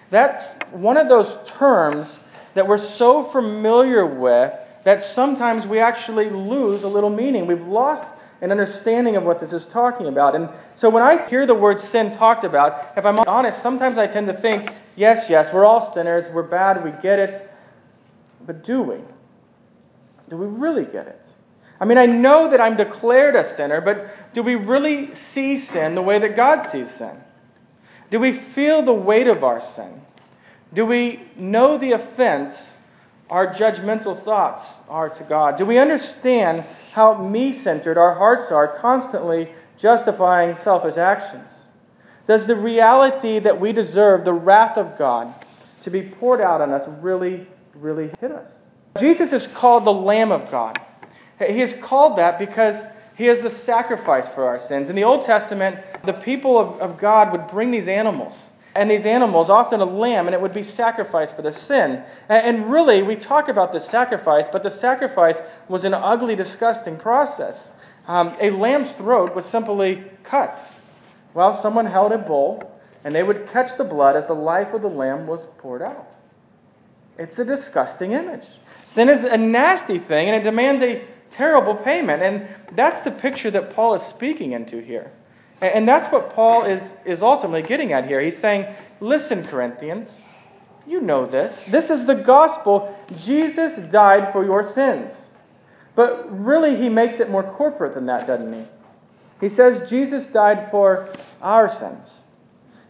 That's 0.09 0.53
one 0.71 0.97
of 0.97 1.09
those 1.09 1.37
terms 1.49 2.19
that 2.53 2.67
we're 2.67 2.77
so 2.77 3.23
familiar 3.23 4.05
with 4.05 4.53
that 4.83 5.01
sometimes 5.01 5.65
we 5.67 5.79
actually 5.79 6.29
lose 6.29 6.83
a 6.83 6.87
little 6.87 7.09
meaning. 7.09 7.47
We've 7.47 7.67
lost 7.67 8.05
an 8.41 8.51
understanding 8.51 9.15
of 9.15 9.23
what 9.23 9.39
this 9.39 9.51
is 9.51 9.65
talking 9.65 10.07
about. 10.07 10.35
And 10.35 10.49
so 10.75 10.89
when 10.89 11.01
I 11.01 11.25
hear 11.27 11.47
the 11.47 11.55
word 11.55 11.79
sin 11.79 12.11
talked 12.11 12.43
about, 12.43 12.93
if 12.95 13.05
I'm 13.05 13.19
honest, 13.19 13.61
sometimes 13.61 13.97
I 13.97 14.05
tend 14.05 14.27
to 14.27 14.33
think, 14.33 14.69
yes, 14.95 15.29
yes, 15.29 15.51
we're 15.51 15.65
all 15.65 15.81
sinners, 15.81 16.29
we're 16.29 16.43
bad, 16.43 16.83
we 16.83 16.91
get 17.01 17.17
it. 17.17 17.49
But 18.45 18.63
do 18.63 18.81
we? 18.81 18.97
Do 20.29 20.37
we 20.37 20.47
really 20.47 20.85
get 20.85 21.07
it? 21.07 21.27
I 21.79 21.85
mean, 21.85 21.97
I 21.97 22.05
know 22.05 22.49
that 22.49 22.61
I'm 22.61 22.77
declared 22.77 23.35
a 23.35 23.43
sinner, 23.43 23.81
but 23.81 24.33
do 24.33 24.41
we 24.41 24.55
really 24.55 25.13
see 25.13 25.57
sin 25.57 25.95
the 25.95 26.01
way 26.01 26.19
that 26.19 26.35
God 26.35 26.61
sees 26.61 26.89
sin? 26.89 27.21
Do 28.09 28.19
we 28.19 28.31
feel 28.31 28.81
the 28.81 28.93
weight 28.93 29.27
of 29.27 29.43
our 29.43 29.59
sin? 29.59 30.01
Do 30.73 30.85
we 30.85 31.21
know 31.35 31.77
the 31.77 31.91
offense 31.91 32.77
our 33.29 33.47
judgmental 33.47 34.17
thoughts 34.17 34.81
are 34.87 35.09
to 35.09 35.23
God? 35.23 35.57
Do 35.57 35.65
we 35.65 35.77
understand 35.77 36.63
how 36.93 37.21
me 37.21 37.53
centered 37.53 37.97
our 37.97 38.15
hearts 38.15 38.51
are, 38.51 38.67
constantly 38.67 39.51
justifying 39.77 40.55
selfish 40.55 40.97
actions? 40.97 41.67
Does 42.27 42.45
the 42.45 42.55
reality 42.55 43.39
that 43.39 43.59
we 43.59 43.71
deserve 43.71 44.25
the 44.25 44.33
wrath 44.33 44.77
of 44.77 44.97
God 44.97 45.33
to 45.83 45.89
be 45.89 46.01
poured 46.01 46.41
out 46.41 46.61
on 46.61 46.71
us 46.71 46.87
really, 47.01 47.47
really 47.73 48.11
hit 48.19 48.31
us? 48.31 48.57
Jesus 48.97 49.33
is 49.33 49.45
called 49.45 49.85
the 49.85 49.93
Lamb 49.93 50.31
of 50.31 50.49
God. 50.49 50.77
He 51.39 51.61
is 51.61 51.73
called 51.73 52.17
that 52.17 52.39
because 52.39 52.85
he 53.17 53.27
is 53.27 53.41
the 53.41 53.49
sacrifice 53.49 54.27
for 54.27 54.45
our 54.45 54.57
sins. 54.57 54.89
In 54.89 54.95
the 54.95 55.03
Old 55.03 55.23
Testament, 55.23 55.79
the 56.03 56.13
people 56.13 56.57
of, 56.57 56.79
of 56.79 56.97
God 56.97 57.31
would 57.31 57.47
bring 57.47 57.71
these 57.71 57.87
animals 57.87 58.51
and 58.75 58.91
these 58.91 59.05
animals, 59.05 59.49
often 59.49 59.79
a 59.79 59.85
lamb, 59.85 60.27
and 60.27 60.33
it 60.33 60.41
would 60.41 60.53
be 60.53 60.63
sacrificed 60.63 61.35
for 61.35 61.41
the 61.41 61.51
sin. 61.51 62.03
And 62.27 62.69
really, 62.69 63.03
we 63.03 63.15
talk 63.15 63.47
about 63.47 63.71
the 63.71 63.79
sacrifice, 63.79 64.49
but 64.49 64.63
the 64.63 64.69
sacrifice 64.69 65.41
was 65.69 65.85
an 65.85 65.93
ugly, 65.93 66.35
disgusting 66.35 66.97
process. 66.97 67.71
Um, 68.05 68.33
a 68.41 68.49
lamb's 68.49 68.91
throat 68.91 69.33
was 69.33 69.45
simply 69.45 70.03
cut. 70.23 70.59
Well, 71.33 71.53
someone 71.53 71.85
held 71.85 72.11
a 72.11 72.17
bowl, 72.17 72.79
and 73.03 73.15
they 73.15 73.23
would 73.23 73.47
catch 73.47 73.75
the 73.75 73.85
blood 73.85 74.17
as 74.17 74.27
the 74.27 74.35
life 74.35 74.73
of 74.73 74.81
the 74.81 74.89
lamb 74.89 75.25
was 75.25 75.45
poured 75.57 75.81
out. 75.81 76.15
It's 77.17 77.39
a 77.39 77.45
disgusting 77.45 78.11
image. 78.11 78.47
Sin 78.85 79.09
is 79.09 79.23
a 79.23 79.35
nasty 79.35 79.97
thing, 79.97 80.27
and 80.29 80.35
it 80.35 80.43
demands 80.43 80.83
a 80.83 81.03
terrible 81.31 81.73
payment. 81.73 82.21
And 82.21 82.47
that's 82.73 82.99
the 82.99 83.09
picture 83.09 83.49
that 83.49 83.71
Paul 83.71 83.95
is 83.95 84.03
speaking 84.03 84.51
into 84.51 84.79
here. 84.79 85.11
And 85.59 85.89
that's 85.89 86.09
what 86.09 86.29
Paul 86.29 86.65
is, 86.65 86.93
is 87.03 87.23
ultimately 87.23 87.63
getting 87.63 87.93
at 87.93 88.07
here. 88.07 88.21
He's 88.21 88.37
saying, 88.37 88.71
listen, 88.99 89.43
Corinthians, 89.43 90.21
you 90.85 91.01
know 91.01 91.25
this. 91.25 91.63
This 91.63 91.89
is 91.89 92.05
the 92.05 92.13
gospel. 92.13 92.95
Jesus 93.17 93.77
died 93.77 94.31
for 94.31 94.45
your 94.45 94.61
sins. 94.61 95.31
But 95.95 96.27
really, 96.29 96.75
he 96.75 96.87
makes 96.87 97.19
it 97.19 97.27
more 97.27 97.41
corporate 97.41 97.95
than 97.95 98.05
that, 98.05 98.27
doesn't 98.27 98.53
he? 98.53 98.65
He 99.41 99.49
says 99.49 99.89
Jesus 99.89 100.27
died 100.27 100.69
for 100.69 101.09
our 101.41 101.67
sins. 101.69 102.27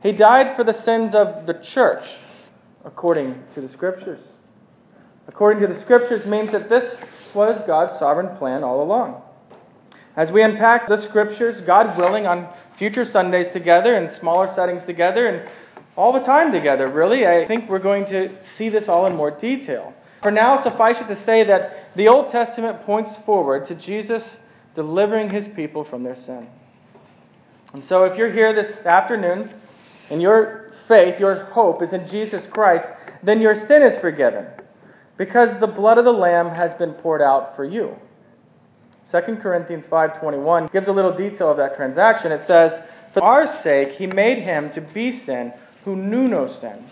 He 0.03 0.11
died 0.11 0.57
for 0.57 0.65
the 0.65 0.73
sins 0.73 1.15
of 1.15 1.45
the 1.45 1.53
church, 1.53 2.17
according 2.83 3.41
to 3.53 3.61
the 3.61 3.69
scriptures. 3.69 4.33
According 5.27 5.61
to 5.61 5.67
the 5.67 5.73
scriptures 5.73 6.25
means 6.25 6.51
that 6.51 6.69
this 6.69 7.31
was 7.33 7.61
God's 7.61 7.97
sovereign 7.97 8.35
plan 8.37 8.63
all 8.63 8.81
along. 8.81 9.21
As 10.15 10.31
we 10.31 10.41
unpack 10.41 10.87
the 10.87 10.95
scriptures, 10.95 11.59
God 11.61 11.97
willing, 11.97 12.25
on 12.25 12.47
future 12.73 13.03
Sundays 13.03 13.51
together 13.51 13.93
and 13.93 14.09
smaller 14.09 14.47
settings 14.47 14.85
together 14.85 15.25
and 15.27 15.49
all 15.97 16.13
the 16.13 16.21
time 16.21 16.51
together, 16.51 16.87
really, 16.87 17.27
I 17.27 17.45
think 17.45 17.69
we're 17.69 17.79
going 17.79 18.05
to 18.05 18.41
see 18.41 18.69
this 18.69 18.87
all 18.87 19.05
in 19.07 19.15
more 19.15 19.31
detail. 19.31 19.93
For 20.21 20.31
now, 20.31 20.57
suffice 20.57 21.01
it 21.01 21.07
to 21.07 21.15
say 21.15 21.43
that 21.43 21.93
the 21.95 22.07
Old 22.07 22.27
Testament 22.27 22.83
points 22.83 23.17
forward 23.17 23.65
to 23.65 23.75
Jesus 23.75 24.39
delivering 24.73 25.31
his 25.31 25.47
people 25.47 25.83
from 25.83 26.03
their 26.03 26.15
sin. 26.15 26.47
And 27.73 27.83
so, 27.83 28.05
if 28.05 28.17
you're 28.17 28.31
here 28.31 28.53
this 28.53 28.85
afternoon 28.85 29.49
and 30.09 30.21
your 30.21 30.71
faith, 30.71 31.19
your 31.19 31.45
hope 31.45 31.81
is 31.81 31.91
in 31.93 32.07
Jesus 32.07 32.47
Christ, 32.47 32.93
then 33.21 33.41
your 33.41 33.55
sin 33.55 33.83
is 33.83 33.97
forgiven 33.97 34.47
because 35.17 35.57
the 35.57 35.67
blood 35.67 35.97
of 35.97 36.05
the 36.05 36.13
Lamb 36.13 36.49
has 36.49 36.73
been 36.73 36.93
poured 36.93 37.21
out 37.21 37.55
for 37.55 37.63
you. 37.63 37.97
2 39.03 39.39
Corinthians 39.39 39.85
5:21 39.85 40.67
gives 40.71 40.87
a 40.87 40.91
little 40.91 41.11
detail 41.11 41.51
of 41.51 41.57
that 41.57 41.75
transaction. 41.75 42.31
It 42.31 42.41
says, 42.41 42.81
"For 43.11 43.23
our 43.23 43.45
sake 43.45 43.93
he 43.93 44.07
made 44.07 44.39
him 44.39 44.69
to 44.71 44.81
be 44.81 45.11
sin 45.11 45.53
who 45.85 45.95
knew 45.95 46.27
no 46.27 46.47
sin, 46.47 46.85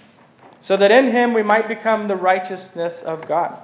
so 0.62 0.78
that 0.78 0.92
in 0.92 1.08
him 1.08 1.34
we 1.34 1.42
might 1.42 1.68
become 1.68 2.08
the 2.08 2.16
righteousness 2.16 3.02
of 3.02 3.28
God." 3.28 3.58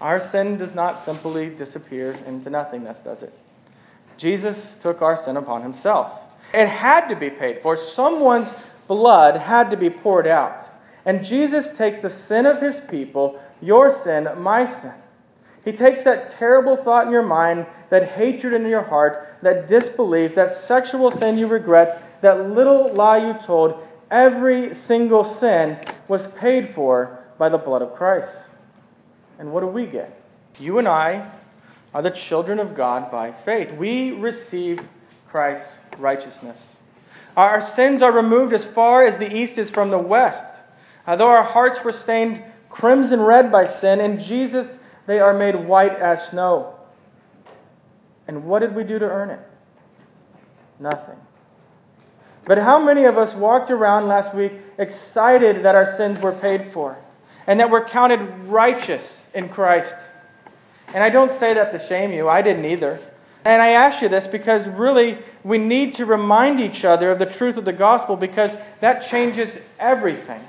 Our 0.00 0.18
sin 0.18 0.56
does 0.56 0.74
not 0.74 0.98
simply 0.98 1.50
disappear 1.50 2.14
into 2.26 2.48
nothingness, 2.48 3.02
does 3.02 3.22
it? 3.22 3.34
Jesus 4.16 4.76
took 4.76 5.02
our 5.02 5.16
sin 5.16 5.36
upon 5.36 5.60
himself. 5.60 6.26
It 6.54 6.66
had 6.66 7.08
to 7.08 7.16
be 7.16 7.28
paid 7.28 7.60
for. 7.60 7.76
Someone's 7.76 8.66
blood 8.88 9.36
had 9.36 9.70
to 9.70 9.76
be 9.76 9.90
poured 9.90 10.26
out. 10.26 10.64
And 11.04 11.24
Jesus 11.24 11.70
takes 11.70 11.98
the 11.98 12.10
sin 12.10 12.46
of 12.46 12.60
his 12.60 12.80
people, 12.80 13.42
your 13.60 13.90
sin, 13.90 14.28
my 14.36 14.64
sin, 14.64 14.94
he 15.64 15.72
takes 15.72 16.02
that 16.02 16.28
terrible 16.28 16.74
thought 16.74 17.06
in 17.06 17.12
your 17.12 17.22
mind, 17.22 17.66
that 17.90 18.10
hatred 18.10 18.54
in 18.54 18.66
your 18.66 18.82
heart, 18.82 19.36
that 19.42 19.66
disbelief, 19.66 20.34
that 20.34 20.50
sexual 20.50 21.10
sin 21.10 21.36
you 21.36 21.46
regret, 21.46 22.22
that 22.22 22.50
little 22.50 22.92
lie 22.92 23.18
you 23.18 23.34
told. 23.34 23.86
Every 24.10 24.72
single 24.74 25.22
sin 25.22 25.78
was 26.08 26.26
paid 26.26 26.66
for 26.66 27.22
by 27.38 27.48
the 27.48 27.58
blood 27.58 27.82
of 27.82 27.92
Christ. 27.92 28.50
And 29.38 29.52
what 29.52 29.60
do 29.60 29.66
we 29.66 29.86
get? 29.86 30.18
You 30.58 30.78
and 30.78 30.88
I 30.88 31.30
are 31.92 32.02
the 32.02 32.10
children 32.10 32.58
of 32.58 32.74
God 32.74 33.10
by 33.10 33.30
faith. 33.30 33.72
We 33.72 34.12
receive 34.12 34.88
Christ's 35.28 35.78
righteousness. 35.98 36.78
Our 37.36 37.60
sins 37.60 38.02
are 38.02 38.12
removed 38.12 38.52
as 38.52 38.66
far 38.66 39.04
as 39.04 39.18
the 39.18 39.34
east 39.34 39.58
is 39.58 39.70
from 39.70 39.90
the 39.90 39.98
west. 39.98 40.59
Uh, 41.06 41.16
though 41.16 41.28
our 41.28 41.42
hearts 41.42 41.82
were 41.84 41.92
stained 41.92 42.42
crimson 42.68 43.20
red 43.20 43.50
by 43.50 43.64
sin, 43.64 44.00
in 44.00 44.18
Jesus' 44.18 44.78
they 45.06 45.18
are 45.18 45.34
made 45.34 45.54
white 45.56 45.92
as 45.92 46.28
snow. 46.28 46.74
And 48.28 48.44
what 48.44 48.60
did 48.60 48.74
we 48.74 48.84
do 48.84 48.98
to 48.98 49.04
earn 49.04 49.30
it? 49.30 49.40
Nothing. 50.78 51.16
But 52.44 52.58
how 52.58 52.82
many 52.82 53.04
of 53.04 53.18
us 53.18 53.34
walked 53.34 53.70
around 53.70 54.06
last 54.06 54.34
week 54.34 54.52
excited 54.78 55.64
that 55.64 55.74
our 55.74 55.84
sins 55.84 56.20
were 56.20 56.32
paid 56.32 56.62
for 56.62 56.98
and 57.46 57.60
that 57.60 57.70
we're 57.70 57.84
counted 57.84 58.20
righteous 58.46 59.26
in 59.34 59.48
Christ? 59.48 59.96
And 60.94 61.02
I 61.02 61.10
don't 61.10 61.30
say 61.30 61.54
that 61.54 61.72
to 61.72 61.78
shame 61.78 62.12
you, 62.12 62.28
I 62.28 62.42
didn't 62.42 62.64
either. 62.64 62.98
And 63.44 63.62
I 63.62 63.70
ask 63.70 64.02
you 64.02 64.08
this 64.08 64.26
because 64.26 64.68
really 64.68 65.18
we 65.44 65.58
need 65.58 65.94
to 65.94 66.06
remind 66.06 66.60
each 66.60 66.84
other 66.84 67.10
of 67.10 67.18
the 67.18 67.26
truth 67.26 67.56
of 67.56 67.64
the 67.64 67.72
gospel 67.72 68.16
because 68.16 68.56
that 68.80 69.00
changes 69.00 69.58
everything. 69.78 70.40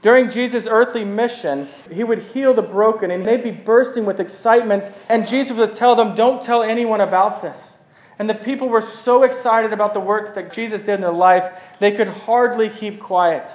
During 0.00 0.30
Jesus' 0.30 0.68
earthly 0.68 1.04
mission, 1.04 1.66
he 1.90 2.04
would 2.04 2.20
heal 2.20 2.54
the 2.54 2.62
broken 2.62 3.10
and 3.10 3.24
they'd 3.24 3.42
be 3.42 3.50
bursting 3.50 4.06
with 4.06 4.20
excitement. 4.20 4.90
And 5.08 5.26
Jesus 5.26 5.56
would 5.56 5.72
tell 5.72 5.94
them, 5.96 6.14
Don't 6.14 6.40
tell 6.40 6.62
anyone 6.62 7.00
about 7.00 7.42
this. 7.42 7.78
And 8.18 8.28
the 8.28 8.34
people 8.34 8.68
were 8.68 8.80
so 8.80 9.22
excited 9.22 9.72
about 9.72 9.94
the 9.94 10.00
work 10.00 10.34
that 10.34 10.52
Jesus 10.52 10.82
did 10.82 10.94
in 10.94 11.00
their 11.00 11.12
life, 11.12 11.76
they 11.78 11.92
could 11.92 12.08
hardly 12.08 12.68
keep 12.68 13.00
quiet. 13.00 13.48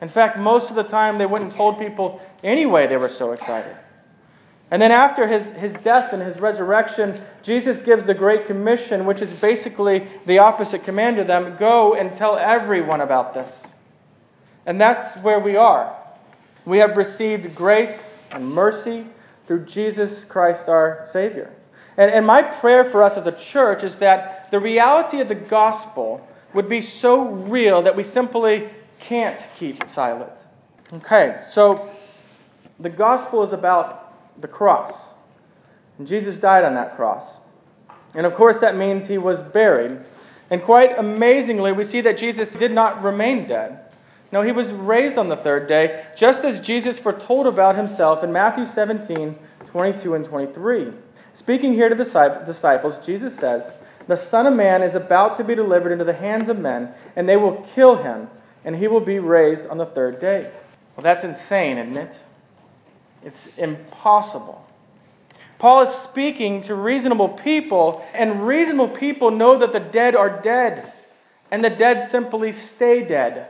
In 0.00 0.08
fact, 0.08 0.38
most 0.38 0.70
of 0.70 0.76
the 0.76 0.84
time, 0.84 1.18
they 1.18 1.26
wouldn't 1.26 1.52
told 1.52 1.78
people 1.78 2.20
anyway, 2.42 2.86
they 2.86 2.96
were 2.96 3.08
so 3.08 3.32
excited. 3.32 3.76
And 4.70 4.82
then 4.82 4.92
after 4.92 5.26
his, 5.26 5.50
his 5.52 5.72
death 5.72 6.12
and 6.12 6.22
his 6.22 6.40
resurrection, 6.40 7.20
Jesus 7.42 7.80
gives 7.80 8.06
the 8.06 8.14
Great 8.14 8.46
Commission, 8.46 9.06
which 9.06 9.22
is 9.22 9.40
basically 9.40 10.06
the 10.26 10.38
opposite 10.38 10.84
command 10.84 11.16
to 11.16 11.24
them 11.24 11.56
go 11.56 11.94
and 11.94 12.12
tell 12.12 12.36
everyone 12.36 13.00
about 13.00 13.34
this. 13.34 13.72
And 14.68 14.78
that's 14.78 15.16
where 15.16 15.40
we 15.40 15.56
are. 15.56 15.96
We 16.66 16.76
have 16.76 16.98
received 16.98 17.54
grace 17.54 18.22
and 18.30 18.52
mercy 18.52 19.06
through 19.46 19.64
Jesus 19.64 20.24
Christ 20.24 20.68
our 20.68 21.04
Savior. 21.06 21.54
And, 21.96 22.10
and 22.10 22.26
my 22.26 22.42
prayer 22.42 22.84
for 22.84 23.02
us 23.02 23.16
as 23.16 23.26
a 23.26 23.32
church 23.32 23.82
is 23.82 23.96
that 23.96 24.50
the 24.50 24.60
reality 24.60 25.22
of 25.22 25.28
the 25.28 25.34
gospel 25.34 26.28
would 26.52 26.68
be 26.68 26.82
so 26.82 27.24
real 27.24 27.80
that 27.80 27.96
we 27.96 28.02
simply 28.02 28.68
can't 29.00 29.42
keep 29.56 29.88
silent. 29.88 30.44
Okay, 30.92 31.40
so 31.44 31.88
the 32.78 32.90
gospel 32.90 33.42
is 33.42 33.54
about 33.54 34.38
the 34.38 34.48
cross. 34.48 35.14
And 35.96 36.06
Jesus 36.06 36.36
died 36.36 36.64
on 36.64 36.74
that 36.74 36.94
cross. 36.94 37.40
And 38.14 38.26
of 38.26 38.34
course, 38.34 38.58
that 38.58 38.76
means 38.76 39.06
he 39.06 39.16
was 39.16 39.40
buried. 39.40 39.98
And 40.50 40.60
quite 40.60 40.98
amazingly, 40.98 41.72
we 41.72 41.84
see 41.84 42.02
that 42.02 42.18
Jesus 42.18 42.52
did 42.52 42.72
not 42.72 43.02
remain 43.02 43.48
dead. 43.48 43.87
No, 44.30 44.42
he 44.42 44.52
was 44.52 44.72
raised 44.72 45.16
on 45.16 45.28
the 45.28 45.36
third 45.36 45.68
day, 45.68 46.04
just 46.16 46.44
as 46.44 46.60
Jesus 46.60 46.98
foretold 46.98 47.46
about 47.46 47.76
himself 47.76 48.22
in 48.22 48.32
Matthew 48.32 48.64
17 48.66 49.36
22 49.68 50.14
and 50.14 50.24
23. 50.24 50.92
Speaking 51.34 51.74
here 51.74 51.88
to 51.88 51.94
the 51.94 52.42
disciples, 52.46 52.98
Jesus 53.04 53.36
says, 53.36 53.72
The 54.06 54.16
Son 54.16 54.46
of 54.46 54.54
Man 54.54 54.82
is 54.82 54.94
about 54.94 55.36
to 55.36 55.44
be 55.44 55.54
delivered 55.54 55.92
into 55.92 56.04
the 56.04 56.14
hands 56.14 56.48
of 56.48 56.58
men, 56.58 56.94
and 57.14 57.28
they 57.28 57.36
will 57.36 57.56
kill 57.74 57.96
him, 57.96 58.28
and 58.64 58.76
he 58.76 58.88
will 58.88 59.00
be 59.00 59.18
raised 59.18 59.66
on 59.66 59.78
the 59.78 59.86
third 59.86 60.20
day. 60.20 60.50
Well, 60.96 61.04
that's 61.04 61.22
insane, 61.22 61.78
isn't 61.78 61.96
it? 61.96 62.18
It's 63.22 63.48
impossible. 63.56 64.66
Paul 65.58 65.82
is 65.82 65.90
speaking 65.90 66.60
to 66.62 66.74
reasonable 66.74 67.28
people, 67.28 68.04
and 68.14 68.46
reasonable 68.46 68.88
people 68.88 69.30
know 69.30 69.58
that 69.58 69.72
the 69.72 69.80
dead 69.80 70.16
are 70.16 70.40
dead, 70.40 70.92
and 71.50 71.64
the 71.64 71.70
dead 71.70 72.02
simply 72.02 72.52
stay 72.52 73.04
dead. 73.04 73.48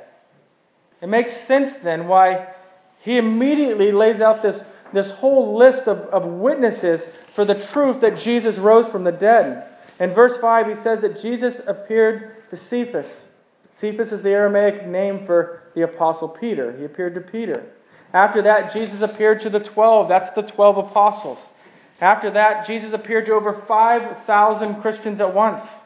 It 1.00 1.08
makes 1.08 1.32
sense 1.32 1.76
then 1.76 2.08
why 2.08 2.48
he 3.00 3.18
immediately 3.18 3.92
lays 3.92 4.20
out 4.20 4.42
this 4.42 4.62
this 4.92 5.10
whole 5.10 5.56
list 5.56 5.86
of, 5.86 5.98
of 6.08 6.24
witnesses 6.24 7.06
for 7.06 7.44
the 7.44 7.54
truth 7.54 8.00
that 8.00 8.18
Jesus 8.18 8.58
rose 8.58 8.90
from 8.90 9.04
the 9.04 9.12
dead. 9.12 9.66
In 10.00 10.10
verse 10.10 10.36
5, 10.36 10.68
he 10.68 10.74
says 10.74 11.00
that 11.00 11.20
Jesus 11.20 11.60
appeared 11.66 12.48
to 12.48 12.56
Cephas. 12.56 13.28
Cephas 13.70 14.12
is 14.12 14.22
the 14.22 14.30
Aramaic 14.30 14.86
name 14.86 15.18
for 15.18 15.62
the 15.74 15.82
Apostle 15.82 16.28
Peter. 16.28 16.76
He 16.76 16.84
appeared 16.84 17.14
to 17.14 17.20
Peter. 17.20 17.66
After 18.12 18.40
that, 18.42 18.72
Jesus 18.72 19.02
appeared 19.02 19.40
to 19.42 19.50
the 19.50 19.60
12. 19.60 20.08
That's 20.08 20.30
the 20.30 20.42
12 20.42 20.78
apostles. 20.78 21.50
After 22.00 22.30
that, 22.30 22.66
Jesus 22.66 22.92
appeared 22.92 23.26
to 23.26 23.32
over 23.32 23.52
5,000 23.52 24.76
Christians 24.76 25.20
at 25.20 25.34
once. 25.34 25.82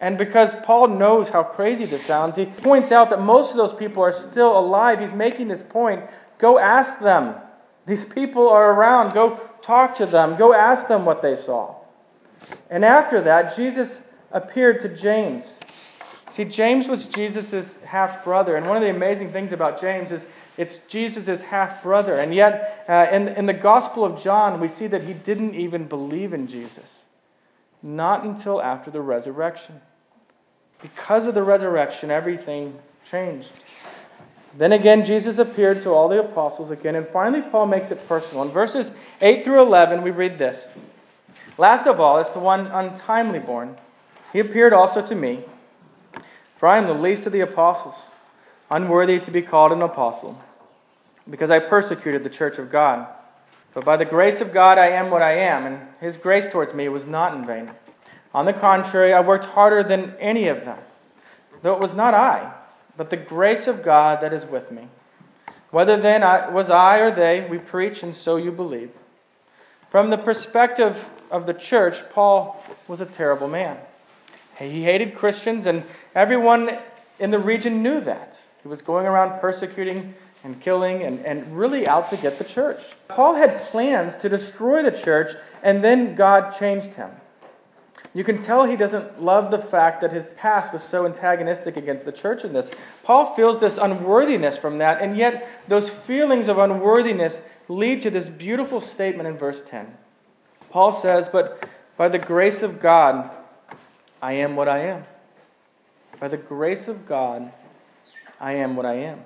And 0.00 0.16
because 0.16 0.54
Paul 0.56 0.88
knows 0.88 1.30
how 1.30 1.42
crazy 1.42 1.84
this 1.84 2.04
sounds, 2.04 2.36
he 2.36 2.46
points 2.46 2.92
out 2.92 3.10
that 3.10 3.20
most 3.20 3.50
of 3.50 3.56
those 3.56 3.72
people 3.72 4.02
are 4.02 4.12
still 4.12 4.56
alive. 4.56 5.00
He's 5.00 5.12
making 5.12 5.48
this 5.48 5.62
point. 5.62 6.04
Go 6.38 6.58
ask 6.58 7.00
them. 7.00 7.34
These 7.86 8.04
people 8.04 8.48
are 8.48 8.72
around. 8.72 9.12
Go 9.12 9.40
talk 9.60 9.96
to 9.96 10.06
them. 10.06 10.36
Go 10.36 10.54
ask 10.54 10.86
them 10.86 11.04
what 11.04 11.22
they 11.22 11.34
saw. 11.34 11.74
And 12.70 12.84
after 12.84 13.20
that, 13.22 13.56
Jesus 13.56 14.00
appeared 14.30 14.80
to 14.80 14.88
James. 14.88 15.58
See, 16.30 16.44
James 16.44 16.86
was 16.86 17.08
Jesus' 17.08 17.80
half 17.80 18.22
brother. 18.22 18.56
And 18.56 18.66
one 18.66 18.76
of 18.76 18.82
the 18.82 18.90
amazing 18.90 19.32
things 19.32 19.52
about 19.52 19.80
James 19.80 20.12
is 20.12 20.26
it's 20.56 20.78
Jesus' 20.86 21.42
half 21.42 21.82
brother. 21.82 22.14
And 22.14 22.34
yet, 22.34 22.84
uh, 22.88 23.06
in, 23.10 23.28
in 23.28 23.46
the 23.46 23.54
Gospel 23.54 24.04
of 24.04 24.20
John, 24.20 24.60
we 24.60 24.68
see 24.68 24.86
that 24.88 25.04
he 25.04 25.12
didn't 25.12 25.54
even 25.54 25.86
believe 25.86 26.32
in 26.32 26.46
Jesus. 26.46 27.08
Not 27.82 28.24
until 28.24 28.60
after 28.60 28.90
the 28.90 29.00
resurrection. 29.00 29.80
Because 30.80 31.26
of 31.26 31.34
the 31.34 31.42
resurrection, 31.42 32.10
everything 32.10 32.78
changed. 33.08 33.52
Then 34.56 34.72
again, 34.72 35.04
Jesus 35.04 35.38
appeared 35.38 35.82
to 35.82 35.90
all 35.90 36.08
the 36.08 36.20
apostles 36.20 36.70
again, 36.70 36.94
and 36.94 37.06
finally, 37.06 37.42
Paul 37.42 37.66
makes 37.66 37.90
it 37.90 38.06
personal. 38.08 38.44
In 38.44 38.50
verses 38.50 38.92
8 39.20 39.44
through 39.44 39.60
11, 39.62 40.02
we 40.02 40.10
read 40.10 40.38
this 40.38 40.68
Last 41.56 41.86
of 41.86 42.00
all, 42.00 42.18
as 42.18 42.30
to 42.30 42.38
one 42.38 42.66
untimely 42.68 43.38
born, 43.38 43.76
he 44.32 44.38
appeared 44.38 44.72
also 44.72 45.02
to 45.02 45.14
me, 45.14 45.44
for 46.56 46.68
I 46.68 46.78
am 46.78 46.86
the 46.86 46.94
least 46.94 47.26
of 47.26 47.32
the 47.32 47.40
apostles, 47.40 48.10
unworthy 48.70 49.18
to 49.20 49.30
be 49.30 49.42
called 49.42 49.72
an 49.72 49.82
apostle, 49.82 50.40
because 51.28 51.50
I 51.50 51.58
persecuted 51.58 52.24
the 52.24 52.30
church 52.30 52.58
of 52.58 52.70
God. 52.70 53.06
But 53.74 53.84
by 53.84 53.96
the 53.96 54.04
grace 54.04 54.40
of 54.40 54.52
God, 54.52 54.78
I 54.78 54.88
am 54.88 55.10
what 55.10 55.22
I 55.22 55.32
am, 55.32 55.66
and 55.66 55.88
his 56.00 56.16
grace 56.16 56.48
towards 56.48 56.74
me 56.74 56.88
was 56.88 57.06
not 57.06 57.34
in 57.34 57.44
vain. 57.44 57.70
On 58.38 58.44
the 58.44 58.52
contrary, 58.52 59.12
I 59.12 59.20
worked 59.20 59.46
harder 59.46 59.82
than 59.82 60.14
any 60.20 60.46
of 60.46 60.64
them, 60.64 60.78
though 61.62 61.74
it 61.74 61.80
was 61.80 61.92
not 61.92 62.14
I 62.14 62.52
but 62.98 63.10
the 63.10 63.16
grace 63.16 63.66
of 63.66 63.82
God 63.82 64.20
that 64.20 64.32
is 64.34 64.44
with 64.44 64.70
me. 64.70 64.88
Whether 65.70 65.96
then 65.96 66.22
I, 66.22 66.50
was 66.50 66.68
I 66.68 66.98
or 66.98 67.10
they, 67.10 67.46
we 67.48 67.58
preach, 67.58 68.02
and 68.02 68.14
so 68.14 68.36
you 68.36 68.52
believe. 68.52 68.90
From 69.88 70.10
the 70.10 70.18
perspective 70.18 71.08
of 71.30 71.46
the 71.46 71.54
church, 71.54 72.08
Paul 72.10 72.62
was 72.88 73.00
a 73.00 73.06
terrible 73.06 73.48
man. 73.48 73.78
He 74.58 74.82
hated 74.82 75.14
Christians, 75.14 75.66
and 75.66 75.84
everyone 76.14 76.78
in 77.18 77.30
the 77.30 77.38
region 77.38 77.82
knew 77.82 78.00
that. 78.00 78.42
He 78.62 78.68
was 78.68 78.82
going 78.82 79.06
around 79.06 79.40
persecuting 79.40 80.14
and 80.42 80.60
killing 80.60 81.02
and, 81.02 81.24
and 81.24 81.56
really 81.56 81.86
out 81.86 82.10
to 82.10 82.16
get 82.16 82.38
the 82.38 82.44
church. 82.44 82.96
Paul 83.06 83.36
had 83.36 83.60
plans 83.60 84.16
to 84.18 84.28
destroy 84.28 84.82
the 84.82 84.90
church, 84.90 85.30
and 85.62 85.84
then 85.84 86.14
God 86.16 86.50
changed 86.50 86.94
him. 86.94 87.10
You 88.18 88.24
can 88.24 88.40
tell 88.40 88.64
he 88.64 88.74
doesn't 88.74 89.22
love 89.22 89.52
the 89.52 89.60
fact 89.60 90.00
that 90.00 90.10
his 90.10 90.32
past 90.32 90.72
was 90.72 90.82
so 90.82 91.06
antagonistic 91.06 91.76
against 91.76 92.04
the 92.04 92.10
church 92.10 92.44
in 92.44 92.52
this. 92.52 92.72
Paul 93.04 93.32
feels 93.32 93.60
this 93.60 93.78
unworthiness 93.78 94.58
from 94.58 94.78
that, 94.78 95.00
and 95.00 95.16
yet 95.16 95.48
those 95.68 95.88
feelings 95.88 96.48
of 96.48 96.58
unworthiness 96.58 97.40
lead 97.68 98.02
to 98.02 98.10
this 98.10 98.28
beautiful 98.28 98.80
statement 98.80 99.28
in 99.28 99.36
verse 99.36 99.62
10. 99.62 99.96
Paul 100.68 100.90
says, 100.90 101.28
But 101.28 101.64
by 101.96 102.08
the 102.08 102.18
grace 102.18 102.60
of 102.60 102.80
God, 102.80 103.30
I 104.20 104.32
am 104.32 104.56
what 104.56 104.68
I 104.68 104.78
am. 104.78 105.04
By 106.18 106.26
the 106.26 106.38
grace 106.38 106.88
of 106.88 107.06
God, 107.06 107.52
I 108.40 108.54
am 108.54 108.74
what 108.74 108.84
I 108.84 108.94
am. 108.94 109.20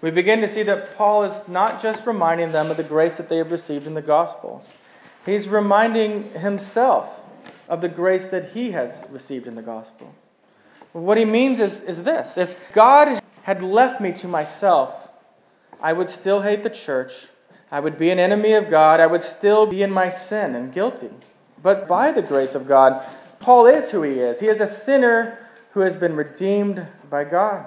We 0.00 0.10
begin 0.10 0.40
to 0.40 0.48
see 0.48 0.62
that 0.62 0.96
Paul 0.96 1.24
is 1.24 1.46
not 1.46 1.82
just 1.82 2.06
reminding 2.06 2.52
them 2.52 2.70
of 2.70 2.78
the 2.78 2.82
grace 2.82 3.18
that 3.18 3.28
they 3.28 3.36
have 3.36 3.52
received 3.52 3.86
in 3.86 3.92
the 3.92 4.00
gospel, 4.00 4.64
he's 5.26 5.50
reminding 5.50 6.30
himself 6.32 7.26
of 7.68 7.80
the 7.80 7.88
grace 7.88 8.26
that 8.28 8.50
he 8.50 8.72
has 8.72 9.02
received 9.10 9.46
in 9.46 9.54
the 9.54 9.62
gospel. 9.62 10.14
What 10.92 11.18
he 11.18 11.24
means 11.24 11.60
is, 11.60 11.80
is 11.80 12.02
this 12.02 12.38
if 12.38 12.72
God 12.72 13.22
had 13.42 13.62
left 13.62 14.00
me 14.00 14.12
to 14.14 14.28
myself, 14.28 15.08
I 15.80 15.92
would 15.92 16.08
still 16.08 16.42
hate 16.42 16.62
the 16.62 16.70
church. 16.70 17.28
I 17.70 17.80
would 17.80 17.98
be 17.98 18.10
an 18.10 18.18
enemy 18.18 18.54
of 18.54 18.70
God. 18.70 18.98
I 18.98 19.06
would 19.06 19.22
still 19.22 19.66
be 19.66 19.82
in 19.82 19.90
my 19.90 20.08
sin 20.08 20.54
and 20.54 20.72
guilty. 20.72 21.10
But 21.62 21.86
by 21.86 22.10
the 22.10 22.22
grace 22.22 22.54
of 22.54 22.66
God, 22.66 23.04
Paul 23.40 23.66
is 23.66 23.90
who 23.90 24.02
he 24.02 24.18
is. 24.18 24.40
He 24.40 24.46
is 24.46 24.60
a 24.60 24.66
sinner 24.66 25.38
who 25.72 25.80
has 25.80 25.94
been 25.94 26.16
redeemed 26.16 26.86
by 27.10 27.24
God. 27.24 27.66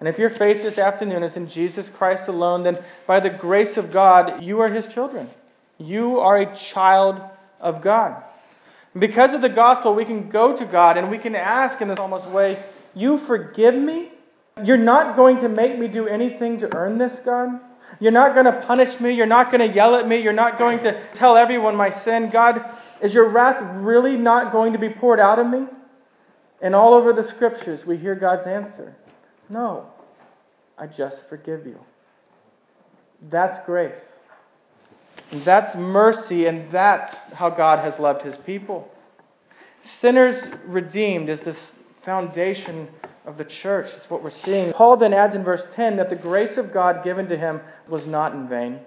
And 0.00 0.08
if 0.08 0.18
your 0.18 0.30
faith 0.30 0.62
this 0.62 0.78
afternoon 0.78 1.22
is 1.22 1.36
in 1.36 1.46
Jesus 1.46 1.90
Christ 1.90 2.26
alone, 2.26 2.62
then 2.62 2.78
by 3.06 3.20
the 3.20 3.30
grace 3.30 3.76
of 3.76 3.92
God, 3.92 4.42
you 4.42 4.60
are 4.60 4.68
his 4.68 4.88
children. 4.88 5.30
You 5.78 6.18
are 6.18 6.38
a 6.38 6.56
child 6.56 7.20
of 7.60 7.82
God. 7.82 8.22
Because 8.98 9.34
of 9.34 9.40
the 9.40 9.48
gospel, 9.48 9.94
we 9.94 10.04
can 10.04 10.28
go 10.28 10.56
to 10.56 10.64
God 10.64 10.96
and 10.96 11.10
we 11.10 11.18
can 11.18 11.34
ask 11.36 11.80
in 11.80 11.88
this 11.88 11.98
almost 11.98 12.28
way, 12.28 12.62
You 12.94 13.18
forgive 13.18 13.74
me? 13.74 14.10
You're 14.64 14.76
not 14.76 15.16
going 15.16 15.38
to 15.38 15.48
make 15.48 15.78
me 15.78 15.88
do 15.88 16.06
anything 16.06 16.58
to 16.58 16.76
earn 16.76 16.98
this, 16.98 17.20
God? 17.20 17.60
You're 17.98 18.12
not 18.12 18.34
going 18.34 18.46
to 18.46 18.52
punish 18.52 19.00
me. 19.00 19.12
You're 19.12 19.26
not 19.26 19.50
going 19.50 19.66
to 19.66 19.74
yell 19.74 19.96
at 19.96 20.06
me. 20.06 20.18
You're 20.18 20.32
not 20.32 20.58
going 20.58 20.80
to 20.80 21.00
tell 21.14 21.36
everyone 21.36 21.76
my 21.76 21.90
sin. 21.90 22.30
God, 22.30 22.64
is 23.00 23.14
your 23.14 23.28
wrath 23.28 23.60
really 23.76 24.16
not 24.16 24.52
going 24.52 24.72
to 24.74 24.78
be 24.78 24.88
poured 24.88 25.18
out 25.18 25.38
on 25.38 25.50
me? 25.50 25.66
And 26.60 26.74
all 26.74 26.94
over 26.94 27.12
the 27.12 27.22
scriptures, 27.22 27.86
we 27.86 27.96
hear 27.96 28.14
God's 28.14 28.46
answer 28.46 28.94
No, 29.48 29.90
I 30.78 30.86
just 30.86 31.28
forgive 31.28 31.66
you. 31.66 31.80
That's 33.22 33.58
grace. 33.60 34.19
That's 35.30 35.76
mercy, 35.76 36.46
and 36.46 36.70
that's 36.70 37.32
how 37.34 37.50
God 37.50 37.78
has 37.80 37.98
loved 37.98 38.22
his 38.22 38.36
people. 38.36 38.92
Sinners 39.82 40.48
redeemed 40.66 41.30
is 41.30 41.40
this 41.40 41.72
foundation 41.96 42.88
of 43.24 43.38
the 43.38 43.44
church. 43.44 43.86
It's 43.94 44.10
what 44.10 44.22
we're 44.22 44.30
seeing. 44.30 44.72
Paul 44.72 44.96
then 44.96 45.14
adds 45.14 45.36
in 45.36 45.44
verse 45.44 45.66
10 45.70 45.96
that 45.96 46.10
the 46.10 46.16
grace 46.16 46.56
of 46.56 46.72
God 46.72 47.04
given 47.04 47.26
to 47.28 47.36
him 47.36 47.60
was 47.88 48.06
not 48.06 48.32
in 48.32 48.48
vain. 48.48 48.80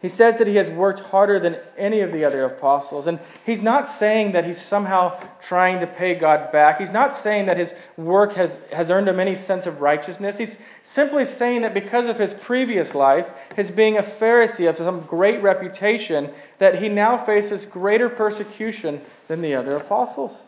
He 0.00 0.08
says 0.08 0.38
that 0.38 0.46
he 0.46 0.54
has 0.56 0.70
worked 0.70 1.00
harder 1.00 1.40
than 1.40 1.56
any 1.76 2.00
of 2.00 2.12
the 2.12 2.24
other 2.24 2.44
apostles. 2.44 3.08
And 3.08 3.18
he's 3.44 3.62
not 3.62 3.88
saying 3.88 4.30
that 4.30 4.44
he's 4.44 4.60
somehow 4.60 5.18
trying 5.40 5.80
to 5.80 5.88
pay 5.88 6.14
God 6.14 6.52
back. 6.52 6.78
He's 6.78 6.92
not 6.92 7.12
saying 7.12 7.46
that 7.46 7.56
his 7.56 7.74
work 7.96 8.34
has, 8.34 8.60
has 8.72 8.92
earned 8.92 9.08
him 9.08 9.18
any 9.18 9.34
sense 9.34 9.66
of 9.66 9.80
righteousness. 9.80 10.38
He's 10.38 10.56
simply 10.84 11.24
saying 11.24 11.62
that 11.62 11.74
because 11.74 12.06
of 12.06 12.16
his 12.16 12.32
previous 12.32 12.94
life, 12.94 13.32
his 13.56 13.72
being 13.72 13.98
a 13.98 14.02
Pharisee 14.02 14.68
of 14.68 14.76
some 14.76 15.00
great 15.00 15.42
reputation, 15.42 16.30
that 16.58 16.80
he 16.80 16.88
now 16.88 17.18
faces 17.18 17.64
greater 17.64 18.08
persecution 18.08 19.00
than 19.26 19.42
the 19.42 19.56
other 19.56 19.76
apostles. 19.76 20.46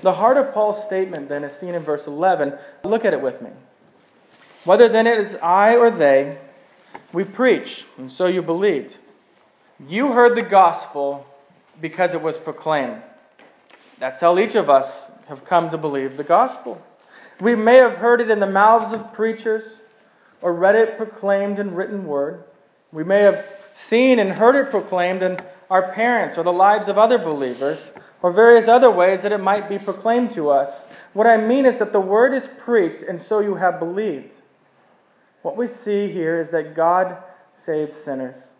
The 0.00 0.14
heart 0.14 0.38
of 0.38 0.54
Paul's 0.54 0.82
statement 0.82 1.28
then 1.28 1.44
is 1.44 1.52
seen 1.52 1.74
in 1.74 1.82
verse 1.82 2.06
11. 2.06 2.54
Look 2.84 3.04
at 3.04 3.12
it 3.12 3.20
with 3.20 3.42
me. 3.42 3.50
Whether 4.64 4.88
then 4.88 5.06
it 5.06 5.18
is 5.18 5.34
I 5.36 5.76
or 5.76 5.90
they, 5.90 6.38
we 7.12 7.24
preach, 7.24 7.86
and 7.98 8.10
so 8.10 8.26
you 8.26 8.42
believed. 8.42 8.98
You 9.88 10.12
heard 10.12 10.34
the 10.34 10.42
gospel 10.42 11.26
because 11.80 12.14
it 12.14 12.22
was 12.22 12.38
proclaimed. 12.38 13.02
That's 13.98 14.20
how 14.20 14.38
each 14.38 14.54
of 14.54 14.70
us 14.70 15.10
have 15.28 15.44
come 15.44 15.70
to 15.70 15.78
believe 15.78 16.16
the 16.16 16.24
gospel. 16.24 16.82
We 17.40 17.54
may 17.54 17.76
have 17.76 17.96
heard 17.96 18.20
it 18.20 18.30
in 18.30 18.40
the 18.40 18.46
mouths 18.46 18.92
of 18.92 19.12
preachers 19.12 19.80
or 20.40 20.52
read 20.52 20.74
it 20.74 20.96
proclaimed 20.96 21.58
in 21.58 21.74
written 21.74 22.06
word. 22.06 22.44
We 22.92 23.04
may 23.04 23.20
have 23.20 23.46
seen 23.72 24.18
and 24.18 24.32
heard 24.32 24.54
it 24.54 24.70
proclaimed 24.70 25.22
in 25.22 25.38
our 25.70 25.92
parents 25.92 26.36
or 26.36 26.42
the 26.42 26.52
lives 26.52 26.88
of 26.88 26.98
other 26.98 27.16
believers 27.16 27.90
or 28.20 28.32
various 28.32 28.68
other 28.68 28.90
ways 28.90 29.22
that 29.22 29.32
it 29.32 29.38
might 29.38 29.68
be 29.68 29.78
proclaimed 29.78 30.32
to 30.32 30.50
us. 30.50 30.84
What 31.12 31.26
I 31.26 31.36
mean 31.36 31.64
is 31.64 31.78
that 31.78 31.92
the 31.92 32.00
word 32.00 32.34
is 32.34 32.48
preached, 32.58 33.02
and 33.02 33.20
so 33.20 33.40
you 33.40 33.54
have 33.54 33.78
believed. 33.78 34.41
What 35.42 35.56
we 35.56 35.66
see 35.66 36.08
here 36.08 36.36
is 36.36 36.50
that 36.52 36.74
God 36.74 37.18
saves 37.52 37.96
sinners, 37.96 38.54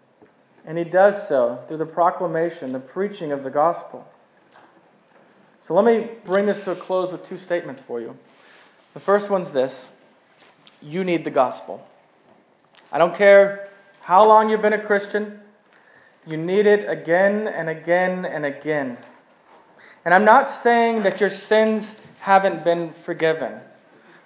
and 0.67 0.77
He 0.77 0.85
does 0.85 1.27
so 1.27 1.57
through 1.69 1.79
the 1.79 1.87
proclamation, 1.87 2.73
the 2.73 2.81
preaching 2.81 3.33
of 3.33 3.45
the 3.45 3.51
gospel. 3.51 4.07
So 5.59 5.75
let 5.75 5.85
me 5.85 6.11
bring 6.25 6.47
this 6.47 6.65
to 6.65 6.73
a 6.73 6.75
close 6.75 7.13
with 7.13 7.25
two 7.25 7.37
statements 7.37 7.81
for 7.81 8.01
you. 8.01 8.19
The 8.95 9.01
first 9.01 9.31
one's 9.31 9.53
this 9.53 9.93
you 10.83 11.05
need 11.05 11.25
the 11.25 11.31
gospel. 11.31 11.87
I 12.91 12.99
don't 12.99 13.15
care 13.15 13.69
how 14.01 14.27
long 14.27 14.51
you've 14.51 14.63
been 14.63 14.73
a 14.73 14.85
Christian, 14.85 15.41
you 16.27 16.37
need 16.37 16.67
it 16.67 16.89
again 16.89 17.47
and 17.47 17.69
again 17.69 18.25
and 18.25 18.45
again. 18.45 18.99
And 20.05 20.13
I'm 20.13 20.25
not 20.25 20.49
saying 20.49 21.05
that 21.05 21.21
your 21.21 21.31
sins 21.31 21.97
haven't 22.21 22.65
been 22.65 22.93
forgiven 22.93 23.61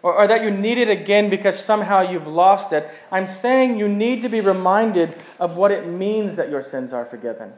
or, 0.07 0.15
or, 0.15 0.27
that 0.29 0.45
you 0.45 0.53
need 0.53 0.79
it 0.79 0.89
again 0.89 1.29
because 1.29 1.59
somehow 1.59 2.01
you've 2.01 2.29
lost 2.29 2.73
it. 2.73 2.89
I'm 3.11 3.27
saying 3.27 3.77
you 3.77 3.89
need 3.89 4.23
to 4.23 4.29
be 4.29 4.41
reminded 4.41 5.17
of 5.41 5.57
what 5.57 5.73
it 5.73 5.85
means 5.85 6.37
that 6.37 6.49
your 6.49 6.63
sins 6.63 6.93
are 6.93 7.05
forgiven. 7.05 7.53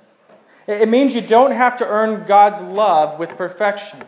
It, 0.66 0.88
means 0.88 1.14
you 1.14 1.20
don't 1.20 1.50
have 1.50 1.76
to 1.76 1.86
earn 1.86 2.24
God's 2.26 2.62
love 2.62 3.18
with 3.18 3.36
perfection, 3.36 4.00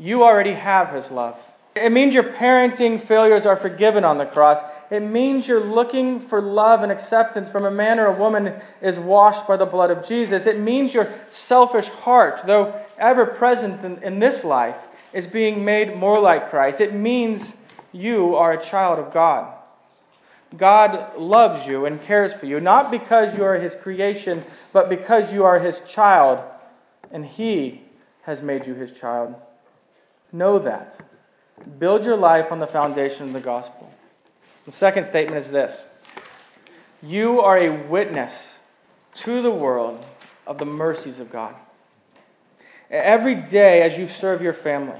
you 0.00 0.24
already 0.24 0.54
have 0.54 0.90
His 0.90 1.12
love. 1.12 1.40
It 1.76 1.90
means 1.90 2.12
your 2.12 2.24
parenting 2.24 2.98
failures 2.98 3.46
are 3.46 3.54
forgiven 3.54 4.04
on 4.04 4.18
the 4.18 4.26
cross. 4.26 4.62
It 4.90 5.00
means 5.00 5.46
you're 5.46 5.64
looking 5.64 6.18
for 6.18 6.42
love 6.42 6.82
and 6.82 6.90
acceptance 6.90 7.48
from 7.48 7.64
a 7.64 7.70
man 7.70 8.00
or 8.00 8.06
a 8.06 8.18
woman 8.18 8.60
is 8.82 8.98
washed 8.98 9.46
by 9.46 9.56
the 9.56 9.66
blood 9.66 9.92
of 9.92 10.04
Jesus. 10.04 10.48
It 10.48 10.58
means 10.58 10.92
your 10.92 11.08
selfish 11.28 11.88
heart, 11.88 12.40
though 12.46 12.74
ever 12.98 13.26
present 13.26 13.84
in, 13.84 14.02
in 14.02 14.18
this 14.18 14.42
life, 14.42 14.88
is 15.12 15.28
being 15.28 15.64
made 15.64 15.96
more 15.96 16.18
like 16.18 16.50
Christ. 16.50 16.80
It 16.80 16.92
means 16.92 17.54
you 17.92 18.36
are 18.36 18.52
a 18.52 18.62
child 18.62 18.98
of 18.98 19.12
God. 19.12 19.54
God 20.56 21.16
loves 21.16 21.66
you 21.66 21.86
and 21.86 22.02
cares 22.02 22.32
for 22.32 22.46
you, 22.46 22.60
not 22.60 22.90
because 22.90 23.36
you 23.36 23.44
are 23.44 23.54
his 23.54 23.76
creation, 23.76 24.42
but 24.72 24.88
because 24.88 25.32
you 25.32 25.44
are 25.44 25.58
his 25.58 25.80
child, 25.80 26.42
and 27.12 27.24
he 27.24 27.82
has 28.22 28.42
made 28.42 28.66
you 28.66 28.74
his 28.74 28.92
child. 28.92 29.34
Know 30.32 30.58
that. 30.58 31.00
Build 31.78 32.04
your 32.04 32.16
life 32.16 32.50
on 32.50 32.58
the 32.58 32.66
foundation 32.66 33.26
of 33.26 33.32
the 33.32 33.40
gospel. 33.40 33.92
The 34.64 34.72
second 34.72 35.04
statement 35.04 35.38
is 35.38 35.50
this 35.50 36.02
You 37.02 37.40
are 37.40 37.58
a 37.58 37.70
witness 37.70 38.60
to 39.14 39.42
the 39.42 39.50
world 39.50 40.04
of 40.46 40.58
the 40.58 40.66
mercies 40.66 41.20
of 41.20 41.30
God. 41.30 41.54
Every 42.90 43.36
day 43.36 43.82
as 43.82 43.98
you 43.98 44.06
serve 44.06 44.42
your 44.42 44.52
family, 44.52 44.98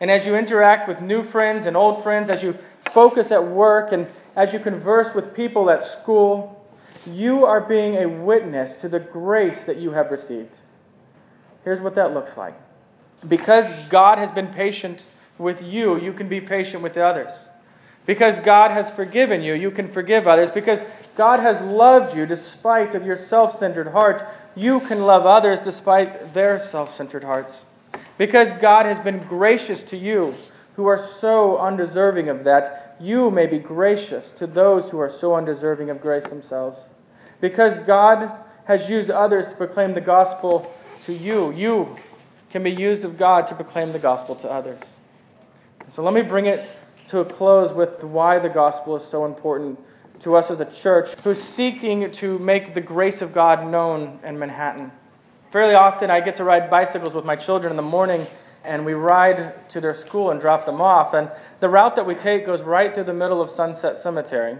and 0.00 0.10
as 0.10 0.26
you 0.26 0.34
interact 0.34 0.88
with 0.88 1.00
new 1.00 1.22
friends 1.22 1.66
and 1.66 1.76
old 1.76 2.02
friends, 2.02 2.28
as 2.30 2.42
you 2.42 2.58
focus 2.90 3.30
at 3.30 3.46
work, 3.46 3.92
and 3.92 4.06
as 4.36 4.52
you 4.52 4.58
converse 4.58 5.14
with 5.14 5.34
people 5.34 5.70
at 5.70 5.86
school, 5.86 6.64
you 7.06 7.44
are 7.44 7.60
being 7.60 7.96
a 7.96 8.08
witness 8.08 8.76
to 8.76 8.88
the 8.88 9.00
grace 9.00 9.64
that 9.64 9.76
you 9.76 9.92
have 9.92 10.10
received. 10.10 10.56
Here's 11.64 11.80
what 11.80 11.94
that 11.94 12.12
looks 12.12 12.36
like. 12.36 12.54
Because 13.26 13.88
God 13.88 14.18
has 14.18 14.30
been 14.30 14.48
patient 14.48 15.06
with 15.38 15.62
you, 15.62 15.98
you 15.98 16.12
can 16.12 16.28
be 16.28 16.40
patient 16.40 16.82
with 16.82 16.96
others. 16.96 17.48
Because 18.06 18.38
God 18.40 18.70
has 18.70 18.90
forgiven 18.90 19.42
you, 19.42 19.54
you 19.54 19.70
can 19.70 19.88
forgive 19.88 20.26
others. 20.26 20.50
Because 20.50 20.84
God 21.16 21.40
has 21.40 21.62
loved 21.62 22.14
you 22.14 22.26
despite 22.26 22.94
of 22.94 23.06
your 23.06 23.16
self-centered 23.16 23.88
heart, 23.88 24.26
you 24.54 24.80
can 24.80 25.02
love 25.02 25.24
others 25.24 25.60
despite 25.60 26.34
their 26.34 26.58
self-centered 26.58 27.24
hearts. 27.24 27.66
Because 28.16 28.52
God 28.54 28.86
has 28.86 29.00
been 29.00 29.18
gracious 29.20 29.82
to 29.84 29.96
you 29.96 30.34
who 30.76 30.86
are 30.86 30.98
so 30.98 31.58
undeserving 31.58 32.28
of 32.28 32.44
that, 32.44 32.96
you 33.00 33.30
may 33.30 33.46
be 33.46 33.58
gracious 33.58 34.32
to 34.32 34.46
those 34.46 34.90
who 34.90 34.98
are 34.98 35.08
so 35.08 35.34
undeserving 35.34 35.90
of 35.90 36.00
grace 36.00 36.26
themselves. 36.26 36.90
Because 37.40 37.78
God 37.78 38.30
has 38.66 38.88
used 38.90 39.10
others 39.10 39.48
to 39.48 39.54
proclaim 39.56 39.94
the 39.94 40.00
gospel 40.00 40.72
to 41.02 41.12
you, 41.12 41.52
you 41.52 41.96
can 42.50 42.62
be 42.62 42.70
used 42.70 43.04
of 43.04 43.18
God 43.18 43.46
to 43.48 43.54
proclaim 43.54 43.92
the 43.92 43.98
gospel 43.98 44.34
to 44.36 44.50
others. 44.50 44.98
So 45.88 46.02
let 46.02 46.14
me 46.14 46.22
bring 46.22 46.46
it 46.46 46.60
to 47.08 47.18
a 47.20 47.24
close 47.24 47.72
with 47.72 48.02
why 48.02 48.38
the 48.38 48.48
gospel 48.48 48.96
is 48.96 49.04
so 49.04 49.24
important 49.24 49.78
to 50.20 50.36
us 50.36 50.50
as 50.50 50.60
a 50.60 50.70
church 50.70 51.18
who's 51.20 51.42
seeking 51.42 52.10
to 52.10 52.38
make 52.38 52.74
the 52.74 52.80
grace 52.80 53.20
of 53.20 53.32
God 53.32 53.70
known 53.70 54.18
in 54.24 54.38
Manhattan. 54.38 54.92
Fairly 55.54 55.74
often, 55.74 56.10
I 56.10 56.18
get 56.18 56.38
to 56.38 56.42
ride 56.42 56.68
bicycles 56.68 57.14
with 57.14 57.24
my 57.24 57.36
children 57.36 57.70
in 57.70 57.76
the 57.76 57.82
morning, 57.82 58.26
and 58.64 58.84
we 58.84 58.92
ride 58.92 59.68
to 59.68 59.80
their 59.80 59.94
school 59.94 60.32
and 60.32 60.40
drop 60.40 60.66
them 60.66 60.80
off. 60.80 61.14
And 61.14 61.30
the 61.60 61.68
route 61.68 61.94
that 61.94 62.04
we 62.06 62.16
take 62.16 62.44
goes 62.44 62.62
right 62.62 62.92
through 62.92 63.04
the 63.04 63.14
middle 63.14 63.40
of 63.40 63.48
Sunset 63.48 63.96
Cemetery. 63.96 64.58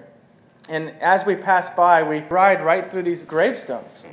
And 0.68 0.90
as 1.00 1.26
we 1.26 1.34
pass 1.34 1.68
by, 1.68 2.04
we 2.04 2.20
ride 2.20 2.62
right 2.62 2.88
through 2.88 3.02
these 3.02 3.24
gravestones. 3.24 4.06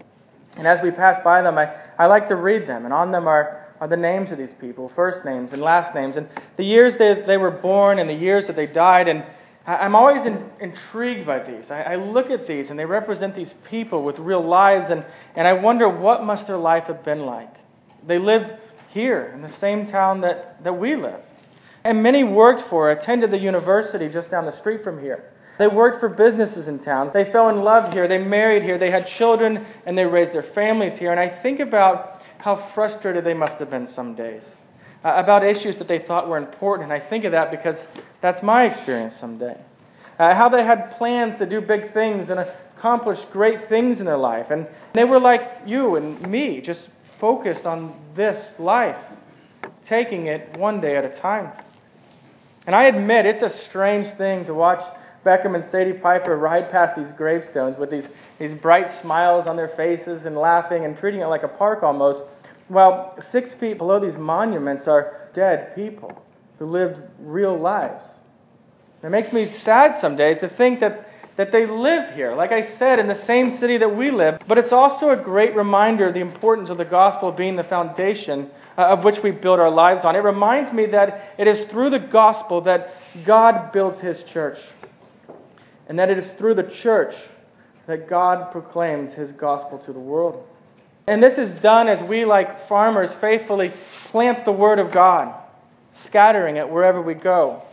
And 0.58 0.66
as 0.66 0.82
we 0.82 0.90
pass 0.90 1.20
by 1.20 1.44
them, 1.44 1.56
I, 1.60 1.72
I 2.00 2.08
like 2.08 2.26
to 2.26 2.36
read 2.36 2.66
them, 2.66 2.86
and 2.86 2.94
on 2.96 3.12
them 3.12 3.28
are 3.28 3.64
are 3.80 3.88
the 3.88 3.98
names 3.98 4.32
of 4.32 4.38
these 4.38 4.54
people, 4.54 4.88
first 4.88 5.26
names 5.26 5.54
and 5.54 5.62
last 5.62 5.96
names, 5.96 6.16
and 6.16 6.30
the 6.56 6.64
years 6.64 6.98
that 6.98 7.26
they 7.26 7.38
were 7.38 7.50
born 7.50 7.98
and 7.98 8.08
the 8.08 8.14
years 8.14 8.46
that 8.46 8.56
they 8.56 8.68
died. 8.68 9.08
And 9.08 9.24
I'm 9.78 9.96
always 9.96 10.26
in, 10.26 10.50
intrigued 10.60 11.26
by 11.26 11.40
these. 11.40 11.72
I, 11.72 11.82
I, 11.82 11.96
look 11.96 12.30
at 12.32 12.48
these 12.48 12.70
and 12.70 12.80
they 12.80 12.86
represent 12.86 13.36
these 13.36 13.54
people 13.54 14.04
with 14.04 14.20
real 14.20 14.42
lives, 14.42 14.90
and, 14.90 15.06
and 15.36 15.48
I 15.48 15.54
wonder 15.54 15.88
what 15.88 16.24
must 16.24 16.48
their 16.48 16.58
life 16.58 16.88
have 16.88 17.04
been 17.04 17.26
like. 17.26 17.56
They 18.06 18.18
lived 18.18 18.54
here 18.90 19.32
in 19.34 19.42
the 19.42 19.50
same 19.50 19.86
town 19.86 20.22
that, 20.22 20.64
that 20.64 20.74
we 20.74 20.96
live. 20.96 21.22
And 21.84 22.04
many 22.04 22.24
worked 22.24 22.62
for, 22.62 22.92
attended 22.92 23.32
the 23.32 23.40
university 23.40 24.10
just 24.10 24.32
down 24.32 24.46
the 24.46 24.52
street 24.52 24.84
from 24.84 25.02
here. 25.02 25.32
They 25.58 25.68
worked 25.68 26.00
for 26.00 26.10
businesses 26.10 26.68
in 26.68 26.80
towns. 26.80 27.12
They 27.12 27.26
fell 27.26 27.50
in 27.50 27.64
love 27.64 27.94
here. 27.94 28.08
They 28.08 28.24
married 28.24 28.64
here. 28.64 28.78
They 28.78 28.92
had 28.92 29.06
children 29.06 29.66
and 29.86 29.98
they 29.98 30.06
raised 30.06 30.34
their 30.34 30.44
families 30.44 30.98
here. 30.98 31.12
And 31.12 31.20
I 31.20 31.30
think 31.30 31.60
about 31.60 32.24
how 32.40 32.56
frustrated 32.56 33.24
they 33.24 33.34
must 33.34 33.60
have 33.60 33.70
been 33.70 33.86
some 33.86 34.16
days 34.16 34.62
about 35.04 35.44
issues 35.44 35.78
that 35.78 35.88
they 35.88 36.00
thought 36.00 36.28
were 36.28 36.38
important. 36.38 36.84
And 36.84 36.94
I 36.94 37.00
think 37.00 37.24
of 37.24 37.32
that 37.32 37.52
because 37.52 37.88
that's 38.22 38.44
my 38.44 38.66
experience 38.66 39.16
someday. 39.16 39.58
Uh, 40.20 40.36
how 40.36 40.50
they 40.50 40.64
had 40.64 40.92
plans 40.92 41.38
to 41.38 41.46
do 41.46 41.62
big 41.62 41.86
things 41.86 42.30
and 42.30 42.40
accomplish 42.40 43.26
great 43.26 43.62
things 43.62 44.00
in 44.00 44.06
their 44.06 44.18
life. 44.18 44.52
And 44.52 44.68
they 44.94 45.04
were 45.04 45.20
like 45.20 45.50
you 45.66 45.96
and 45.96 46.22
me, 46.28 46.62
just 46.62 46.90
focused 47.04 47.68
on 47.68 47.94
this 48.14 48.60
life, 48.60 49.12
taking 49.84 50.28
it 50.28 50.58
one 50.58 50.82
day 50.82 50.96
at 50.96 51.06
a 51.06 51.10
time. 51.10 51.52
And 52.68 52.76
I 52.76 52.84
admit 52.84 53.26
it's 53.26 53.42
a 53.42 53.50
strange 53.50 54.08
thing 54.08 54.46
to 54.46 54.54
watch 54.54 54.84
Beckham 55.26 55.56
and 55.56 55.64
Sadie 55.64 55.94
Piper 55.94 56.36
ride 56.38 56.70
past 56.70 56.96
these 56.96 57.12
gravestones 57.12 57.78
with 57.78 57.90
these, 57.90 58.10
these 58.40 58.56
bright 58.56 58.90
smiles 58.90 59.48
on 59.48 59.56
their 59.56 59.68
faces 59.68 60.26
and 60.26 60.36
laughing 60.36 60.86
and 60.86 60.98
treating 60.98 61.22
it 61.22 61.28
like 61.28 61.44
a 61.44 61.48
park 61.48 61.84
almost, 61.84 62.24
while 62.72 63.20
six 63.20 63.54
feet 63.54 63.78
below 63.78 64.00
these 64.00 64.18
monuments 64.18 64.88
are 64.88 65.30
dead 65.34 65.76
people 65.76 66.24
who 66.58 66.66
lived 66.66 67.02
real 67.20 67.58
lives. 67.58 68.22
It 69.04 69.10
makes 69.10 69.34
me 69.34 69.46
sad 69.46 69.96
some 69.96 70.16
days 70.16 70.38
to 70.38 70.48
think 70.48 70.80
that, 70.80 71.10
that 71.36 71.52
they 71.52 71.66
lived 71.66 72.14
here, 72.14 72.34
like 72.34 72.52
I 72.52 72.62
said, 72.62 73.00
in 73.00 73.08
the 73.08 73.16
same 73.16 73.50
city 73.50 73.78
that 73.78 73.96
we 73.96 74.12
live. 74.12 74.42
But 74.48 74.58
it's 74.58 74.72
also 74.72 75.10
a 75.10 75.18
great 75.18 75.56
reminder 75.56 76.08
of 76.08 76.14
the 76.14 76.20
importance 76.22 76.70
of 76.70 76.78
the 76.78 76.86
gospel 76.86 77.32
being 77.32 77.56
the 77.56 77.64
foundation 77.64 78.50
uh, 78.78 78.88
of 78.90 79.04
which 79.04 79.24
we 79.24 79.32
build 79.32 79.60
our 79.60 79.70
lives 79.70 80.06
on. 80.06 80.16
It 80.16 80.20
reminds 80.20 80.72
me 80.72 80.86
that 80.88 81.34
it 81.38 81.48
is 81.48 81.66
through 81.66 81.90
the 81.90 82.00
gospel 82.00 82.62
that 82.62 82.96
God 83.26 83.72
builds 83.72 84.00
his 84.00 84.24
church 84.24 84.60
and 85.90 86.00
that 86.00 86.10
it 86.10 86.18
is 86.18 86.32
through 86.32 86.54
the 86.54 86.64
church 86.64 87.16
that 87.88 88.08
God 88.08 88.52
proclaims 88.52 89.16
his 89.16 89.34
gospel 89.34 89.78
to 89.80 89.92
the 89.92 90.00
world. 90.00 90.48
And 91.12 91.22
this 91.22 91.38
is 91.38 91.52
done 91.52 91.90
as 91.90 92.02
we, 92.02 92.24
like 92.24 92.58
farmers, 92.58 93.14
faithfully 93.14 93.74
plant 94.06 94.46
the 94.46 94.54
word 94.54 94.80
of 94.80 94.94
God, 94.94 95.36
scattering 95.92 96.56
it 96.56 96.70
wherever 96.70 97.02
we 97.02 97.16
go. 97.16 97.64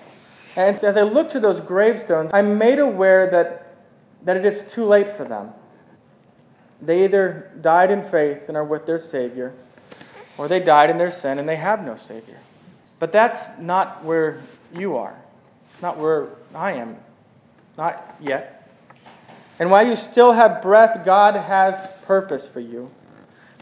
And 0.57 0.77
as 0.83 0.96
I 0.96 1.03
look 1.03 1.31
to 1.31 1.38
those 1.38 1.61
gravestones, 1.61 2.33
I'm 2.35 2.59
made 2.59 2.81
aware 2.81 3.31
that, 3.31 3.77
that 4.24 4.37
it 4.37 4.44
is 4.44 4.64
too 4.72 4.85
late 4.85 5.09
for 5.09 5.22
them. 5.22 5.53
They 6.83 7.05
either 7.05 7.53
died 7.61 7.92
in 7.92 8.03
faith 8.03 8.48
and 8.48 8.57
are 8.57 8.64
with 8.64 8.87
their 8.87 8.98
Savior, 8.98 9.55
or 10.37 10.48
they 10.48 10.59
died 10.59 10.90
in 10.90 10.98
their 10.98 11.12
sin 11.12 11.38
and 11.38 11.48
they 11.48 11.55
have 11.55 11.85
no 11.85 11.94
Savior. 11.94 12.40
But 12.98 13.12
that's 13.12 13.57
not 13.57 14.03
where 14.03 14.42
you 14.74 14.96
are. 14.96 15.14
It's 15.70 15.81
not 15.81 15.96
where 15.96 16.27
I 16.57 16.72
am. 16.72 16.96
Not 17.77 18.05
yet. 18.20 18.68
And 19.61 19.70
while 19.70 19.87
you 19.87 19.94
still 19.94 20.33
have 20.33 20.61
breath, 20.61 21.05
God 21.05 21.37
has 21.37 21.88
purpose 22.05 22.44
for 22.44 22.59
you. 22.59 22.90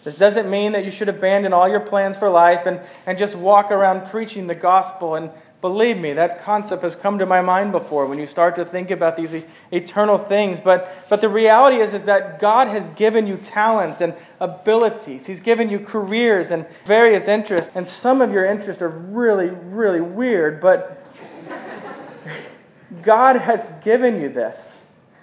This 0.06 0.18
doesn't 0.18 0.48
mean 0.48 0.70
that 0.70 0.84
you 0.84 0.92
should 0.92 1.08
abandon 1.08 1.52
all 1.52 1.68
your 1.68 1.80
plans 1.80 2.16
for 2.16 2.28
life 2.28 2.64
and, 2.64 2.80
and 3.06 3.18
just 3.18 3.34
walk 3.34 3.72
around 3.72 4.08
preaching 4.08 4.46
the 4.46 4.54
gospel. 4.54 5.16
And 5.16 5.32
believe 5.60 5.98
me, 5.98 6.12
that 6.12 6.44
concept 6.44 6.84
has 6.84 6.94
come 6.94 7.18
to 7.18 7.26
my 7.26 7.40
mind 7.40 7.72
before 7.72 8.06
when 8.06 8.20
you 8.20 8.26
start 8.26 8.54
to 8.54 8.64
think 8.64 8.92
about 8.92 9.16
these 9.16 9.34
eternal 9.72 10.16
things. 10.16 10.60
But, 10.60 10.88
but 11.10 11.20
the 11.22 11.28
reality 11.28 11.78
is, 11.78 11.92
is 11.92 12.04
that 12.04 12.38
God 12.38 12.68
has 12.68 12.88
given 12.90 13.26
you 13.26 13.36
talents 13.36 14.00
and 14.00 14.14
abilities, 14.38 15.26
He's 15.26 15.40
given 15.40 15.70
you 15.70 15.80
careers 15.80 16.52
and 16.52 16.68
various 16.84 17.26
interests. 17.26 17.72
And 17.74 17.84
some 17.84 18.20
of 18.20 18.32
your 18.32 18.44
interests 18.44 18.82
are 18.82 18.88
really, 18.88 19.48
really 19.48 20.00
weird, 20.00 20.60
but 20.60 21.04
God 23.02 23.38
has 23.38 23.72
given 23.82 24.20
you 24.20 24.28
this. 24.28 24.80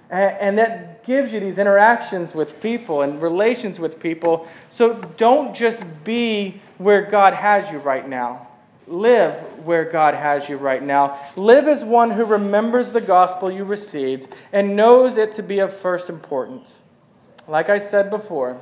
And 0.09 0.57
that 0.57 0.92
gives 1.05 1.33
you 1.33 1.39
these 1.39 1.59
interactions 1.59 2.33
with 2.33 2.61
people 2.61 3.01
and 3.01 3.21
relations 3.21 3.79
with 3.79 3.99
people. 3.99 4.47
So 4.69 4.93
don't 5.17 5.55
just 5.55 5.85
be 6.03 6.61
where 6.77 7.01
God 7.01 7.33
has 7.33 7.71
you 7.71 7.79
right 7.79 8.07
now. 8.07 8.47
Live 8.87 9.33
where 9.65 9.85
God 9.85 10.13
has 10.13 10.49
you 10.49 10.57
right 10.57 10.83
now. 10.83 11.17
Live 11.35 11.67
as 11.67 11.85
one 11.85 12.11
who 12.11 12.25
remembers 12.25 12.91
the 12.91 13.01
gospel 13.01 13.49
you 13.49 13.63
received 13.63 14.33
and 14.51 14.75
knows 14.75 15.15
it 15.15 15.33
to 15.33 15.43
be 15.43 15.59
of 15.59 15.73
first 15.73 16.09
importance. 16.09 16.79
Like 17.47 17.69
I 17.69 17.77
said 17.77 18.09
before, 18.09 18.59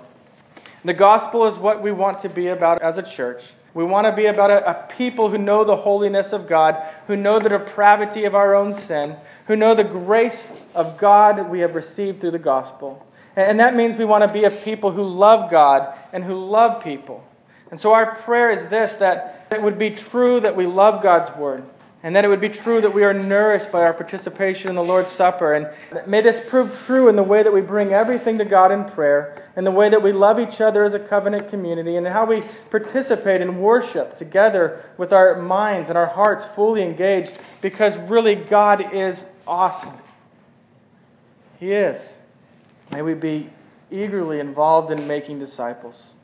the 0.83 0.93
gospel 0.93 1.45
is 1.45 1.57
what 1.57 1.81
we 1.81 1.91
want 1.91 2.19
to 2.21 2.29
be 2.29 2.47
about 2.47 2.81
as 2.81 2.97
a 2.97 3.03
church. 3.03 3.53
We 3.73 3.85
want 3.85 4.05
to 4.05 4.11
be 4.11 4.25
about 4.25 4.51
a, 4.51 4.69
a, 4.69 4.87
people 4.87 5.29
who 5.29 5.37
know 5.37 5.63
the 5.63 5.77
holiness 5.77 6.33
of 6.33 6.47
God, 6.47 6.75
who 7.07 7.15
know 7.15 7.39
the 7.39 7.49
depravity 7.49 8.25
of 8.25 8.35
our 8.35 8.53
own 8.53 8.73
sin, 8.73 9.15
who 9.47 9.55
know 9.55 9.73
the 9.73 9.83
grace 9.85 10.61
of 10.75 10.97
God 10.97 11.49
we 11.49 11.61
have 11.61 11.73
received 11.73 12.19
through 12.19 12.31
the 12.31 12.39
gospel. 12.39 13.05
And, 13.35 13.51
and 13.51 13.59
that 13.61 13.75
means 13.75 13.95
we 13.95 14.05
want 14.05 14.27
to 14.27 14.33
be 14.33 14.43
a 14.43 14.51
people 14.51 14.91
who 14.91 15.03
love 15.03 15.49
God 15.49 15.97
and 16.11 16.23
who 16.23 16.35
love 16.35 16.83
people. 16.83 17.25
And 17.69 17.79
so 17.79 17.93
our 17.93 18.15
prayer 18.15 18.49
is 18.49 18.67
this 18.67 18.95
that 18.95 19.47
it 19.51 19.61
would 19.61 19.77
be 19.77 19.91
true 19.91 20.41
that 20.41 20.55
we 20.55 20.65
love 20.65 21.01
God's 21.01 21.33
word, 21.35 21.63
and 22.03 22.15
that 22.15 22.25
it 22.25 22.27
would 22.27 22.41
be 22.41 22.49
true 22.49 22.81
that 22.81 22.93
we 22.93 23.03
are 23.03 23.13
nourished 23.13 23.71
by 23.71 23.83
our 23.83 23.93
participation 23.93 24.69
in 24.69 24.75
the 24.75 24.83
Lord's 24.83 25.09
Supper. 25.09 25.53
And 25.53 25.69
may 26.07 26.21
this 26.21 26.49
prove 26.49 26.75
true 26.85 27.07
in 27.07 27.15
the 27.15 27.23
way 27.23 27.43
that 27.43 27.53
we 27.53 27.61
bring 27.61 27.93
everything 27.93 28.39
to 28.39 28.45
God 28.45 28.71
in 28.71 28.85
prayer, 28.85 29.49
in 29.55 29.63
the 29.63 29.71
way 29.71 29.89
that 29.89 30.01
we 30.01 30.11
love 30.11 30.39
each 30.39 30.61
other 30.61 30.83
as 30.83 30.93
a 30.93 30.99
covenant 30.99 31.49
community, 31.49 31.95
and 31.95 32.07
how 32.07 32.25
we 32.25 32.41
participate 32.71 33.41
in 33.41 33.59
worship 33.59 34.15
together 34.15 34.83
with 34.97 35.13
our 35.13 35.39
minds 35.39 35.89
and 35.89 35.97
our 35.97 36.07
hearts 36.07 36.43
fully 36.43 36.81
engaged, 36.81 37.39
because 37.61 37.97
really 37.97 38.35
God 38.35 38.93
is 38.93 39.27
awesome. 39.47 39.93
He 41.59 41.73
is. 41.73 42.17
May 42.91 43.03
we 43.03 43.13
be 43.13 43.49
eagerly 43.91 44.39
involved 44.39 44.89
in 44.89 45.07
making 45.07 45.37
disciples. 45.37 46.15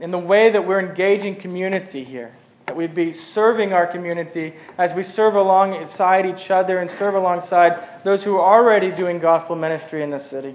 In 0.00 0.10
the 0.10 0.18
way 0.18 0.50
that 0.50 0.66
we're 0.66 0.80
engaging 0.80 1.36
community 1.36 2.02
here 2.02 2.32
that 2.66 2.76
we'd 2.76 2.94
be 2.94 3.12
serving 3.12 3.72
our 3.72 3.86
community 3.86 4.54
as 4.78 4.94
we 4.94 5.02
serve 5.02 5.34
alongside 5.34 6.26
each 6.26 6.50
other 6.50 6.78
and 6.78 6.88
serve 6.88 7.14
alongside 7.14 7.78
those 8.04 8.24
who 8.24 8.36
are 8.36 8.60
already 8.60 8.90
doing 8.90 9.18
gospel 9.18 9.56
ministry 9.56 10.02
in 10.02 10.10
the 10.10 10.20
city. 10.20 10.54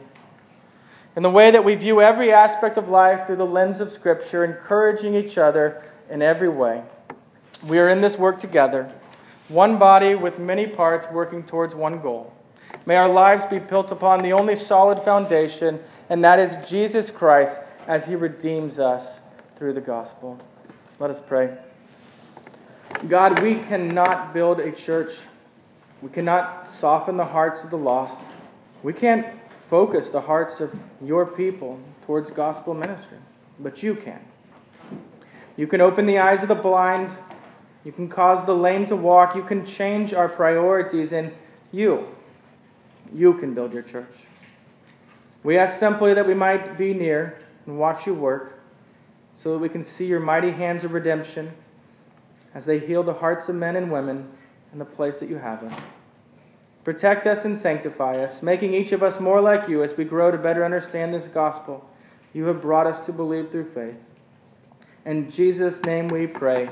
In 1.15 1.23
the 1.23 1.29
way 1.29 1.51
that 1.51 1.63
we 1.63 1.75
view 1.75 2.01
every 2.01 2.31
aspect 2.31 2.77
of 2.77 2.89
life 2.89 3.25
through 3.25 3.37
the 3.37 3.45
lens 3.45 3.79
of 3.81 3.89
Scripture, 3.89 4.43
encouraging 4.43 5.15
each 5.15 5.37
other 5.37 5.83
in 6.09 6.21
every 6.21 6.49
way. 6.49 6.83
We 7.65 7.79
are 7.79 7.89
in 7.89 8.01
this 8.01 8.17
work 8.17 8.37
together, 8.37 8.89
one 9.47 9.77
body 9.77 10.15
with 10.15 10.39
many 10.39 10.67
parts 10.67 11.07
working 11.11 11.43
towards 11.43 11.73
one 11.73 11.99
goal. 12.01 12.33
May 12.85 12.97
our 12.97 13.09
lives 13.09 13.45
be 13.45 13.59
built 13.59 13.91
upon 13.91 14.21
the 14.21 14.33
only 14.33 14.55
solid 14.55 14.99
foundation, 14.99 15.79
and 16.09 16.23
that 16.23 16.39
is 16.39 16.69
Jesus 16.69 17.09
Christ 17.11 17.59
as 17.87 18.05
he 18.05 18.15
redeems 18.15 18.79
us 18.79 19.21
through 19.55 19.73
the 19.73 19.81
gospel. 19.81 20.37
Let 20.99 21.09
us 21.09 21.21
pray. 21.25 21.57
God, 23.07 23.43
we 23.43 23.55
cannot 23.55 24.33
build 24.33 24.59
a 24.59 24.71
church. 24.71 25.11
We 26.01 26.09
cannot 26.09 26.67
soften 26.67 27.17
the 27.17 27.25
hearts 27.25 27.63
of 27.63 27.69
the 27.69 27.77
lost. 27.77 28.19
We 28.81 28.93
can't 28.93 29.27
focus 29.69 30.09
the 30.09 30.21
hearts 30.21 30.59
of 30.59 30.75
your 31.03 31.25
people 31.25 31.79
towards 32.05 32.31
gospel 32.31 32.73
ministry, 32.73 33.17
but 33.59 33.83
you 33.83 33.95
can. 33.95 34.19
You 35.55 35.67
can 35.67 35.81
open 35.81 36.05
the 36.05 36.17
eyes 36.17 36.41
of 36.41 36.47
the 36.47 36.55
blind. 36.55 37.09
You 37.83 37.91
can 37.91 38.09
cause 38.09 38.45
the 38.45 38.55
lame 38.55 38.87
to 38.87 38.95
walk. 38.95 39.35
You 39.35 39.43
can 39.43 39.65
change 39.65 40.13
our 40.13 40.27
priorities, 40.27 41.13
and 41.13 41.31
you, 41.71 42.07
you 43.13 43.35
can 43.35 43.53
build 43.53 43.73
your 43.73 43.83
church. 43.83 44.13
We 45.43 45.59
ask 45.59 45.79
simply 45.79 46.15
that 46.15 46.25
we 46.25 46.33
might 46.33 46.75
be 46.75 46.93
near 46.93 47.37
and 47.67 47.77
watch 47.77 48.07
you 48.07 48.15
work 48.15 48.59
so 49.35 49.53
that 49.53 49.59
we 49.59 49.69
can 49.69 49.83
see 49.83 50.07
your 50.07 50.19
mighty 50.19 50.51
hands 50.51 50.83
of 50.83 50.93
redemption 50.93 51.51
as 52.55 52.65
they 52.65 52.79
heal 52.79 53.03
the 53.03 53.13
hearts 53.13 53.47
of 53.49 53.55
men 53.55 53.75
and 53.75 53.91
women 53.91 54.29
in 54.73 54.79
the 54.79 54.85
place 54.85 55.17
that 55.17 55.29
you 55.29 55.37
have 55.37 55.63
us. 55.63 55.79
Protect 56.83 57.27
us 57.27 57.45
and 57.45 57.57
sanctify 57.57 58.17
us, 58.17 58.41
making 58.41 58.73
each 58.73 58.91
of 58.91 59.03
us 59.03 59.19
more 59.19 59.41
like 59.41 59.69
you 59.69 59.83
as 59.83 59.95
we 59.95 60.05
grow 60.05 60.31
to 60.31 60.37
better 60.37 60.65
understand 60.65 61.13
this 61.13 61.27
gospel 61.27 61.87
you 62.35 62.43
have 62.45 62.61
brought 62.61 62.85
us 62.85 63.05
to 63.05 63.13
believe 63.13 63.49
through 63.49 63.71
faith. 63.71 63.97
In 65.05 65.31
Jesus' 65.31 65.81
name 65.85 66.09
we 66.09 66.27
pray. 66.27 66.69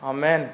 Amen. 0.00 0.52